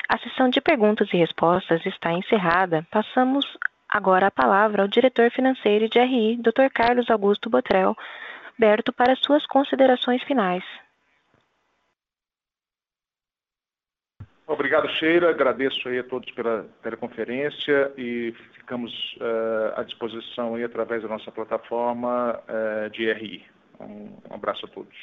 A 0.07 0.17
sessão 0.17 0.49
de 0.49 0.61
perguntas 0.61 1.09
e 1.11 1.17
respostas 1.17 1.85
está 1.85 2.13
encerrada. 2.13 2.87
Passamos 2.89 3.45
agora 3.89 4.27
a 4.27 4.31
palavra 4.31 4.81
ao 4.81 4.87
diretor 4.87 5.29
financeiro 5.29 5.89
de 5.89 5.99
RI, 5.99 6.37
Dr. 6.37 6.69
Carlos 6.73 7.09
Augusto 7.09 7.49
Botrel 7.49 7.97
Berto, 8.57 8.93
para 8.93 9.13
suas 9.17 9.45
considerações 9.45 10.23
finais. 10.23 10.63
Obrigado, 14.47 14.87
Sheila. 14.87 15.31
Agradeço 15.31 15.89
aí 15.89 15.99
a 15.99 16.03
todos 16.03 16.31
pela 16.31 16.65
teleconferência 16.81 17.91
e 17.97 18.33
ficamos 18.53 19.17
uh, 19.17 19.79
à 19.79 19.83
disposição 19.83 20.55
aí 20.55 20.63
através 20.63 21.03
da 21.03 21.09
nossa 21.09 21.29
plataforma 21.29 22.41
uh, 22.47 22.89
de 22.89 23.11
RI. 23.11 23.45
Um, 23.81 24.17
um 24.29 24.33
abraço 24.33 24.65
a 24.65 24.69
todos. 24.69 24.97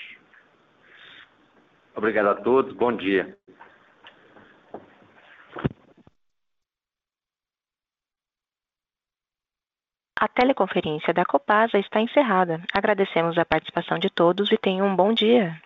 Obrigado 1.96 2.28
a 2.28 2.34
todos. 2.34 2.74
Bom 2.74 2.94
dia. 2.94 3.36
A 10.18 10.28
teleconferência 10.28 11.12
da 11.12 11.24
Copasa 11.24 11.78
está 11.78 12.00
encerrada. 12.00 12.60
Agradecemos 12.72 13.36
a 13.38 13.44
participação 13.44 13.98
de 13.98 14.10
todos 14.10 14.50
e 14.52 14.56
tenham 14.56 14.86
um 14.86 14.96
bom 14.96 15.12
dia. 15.12 15.60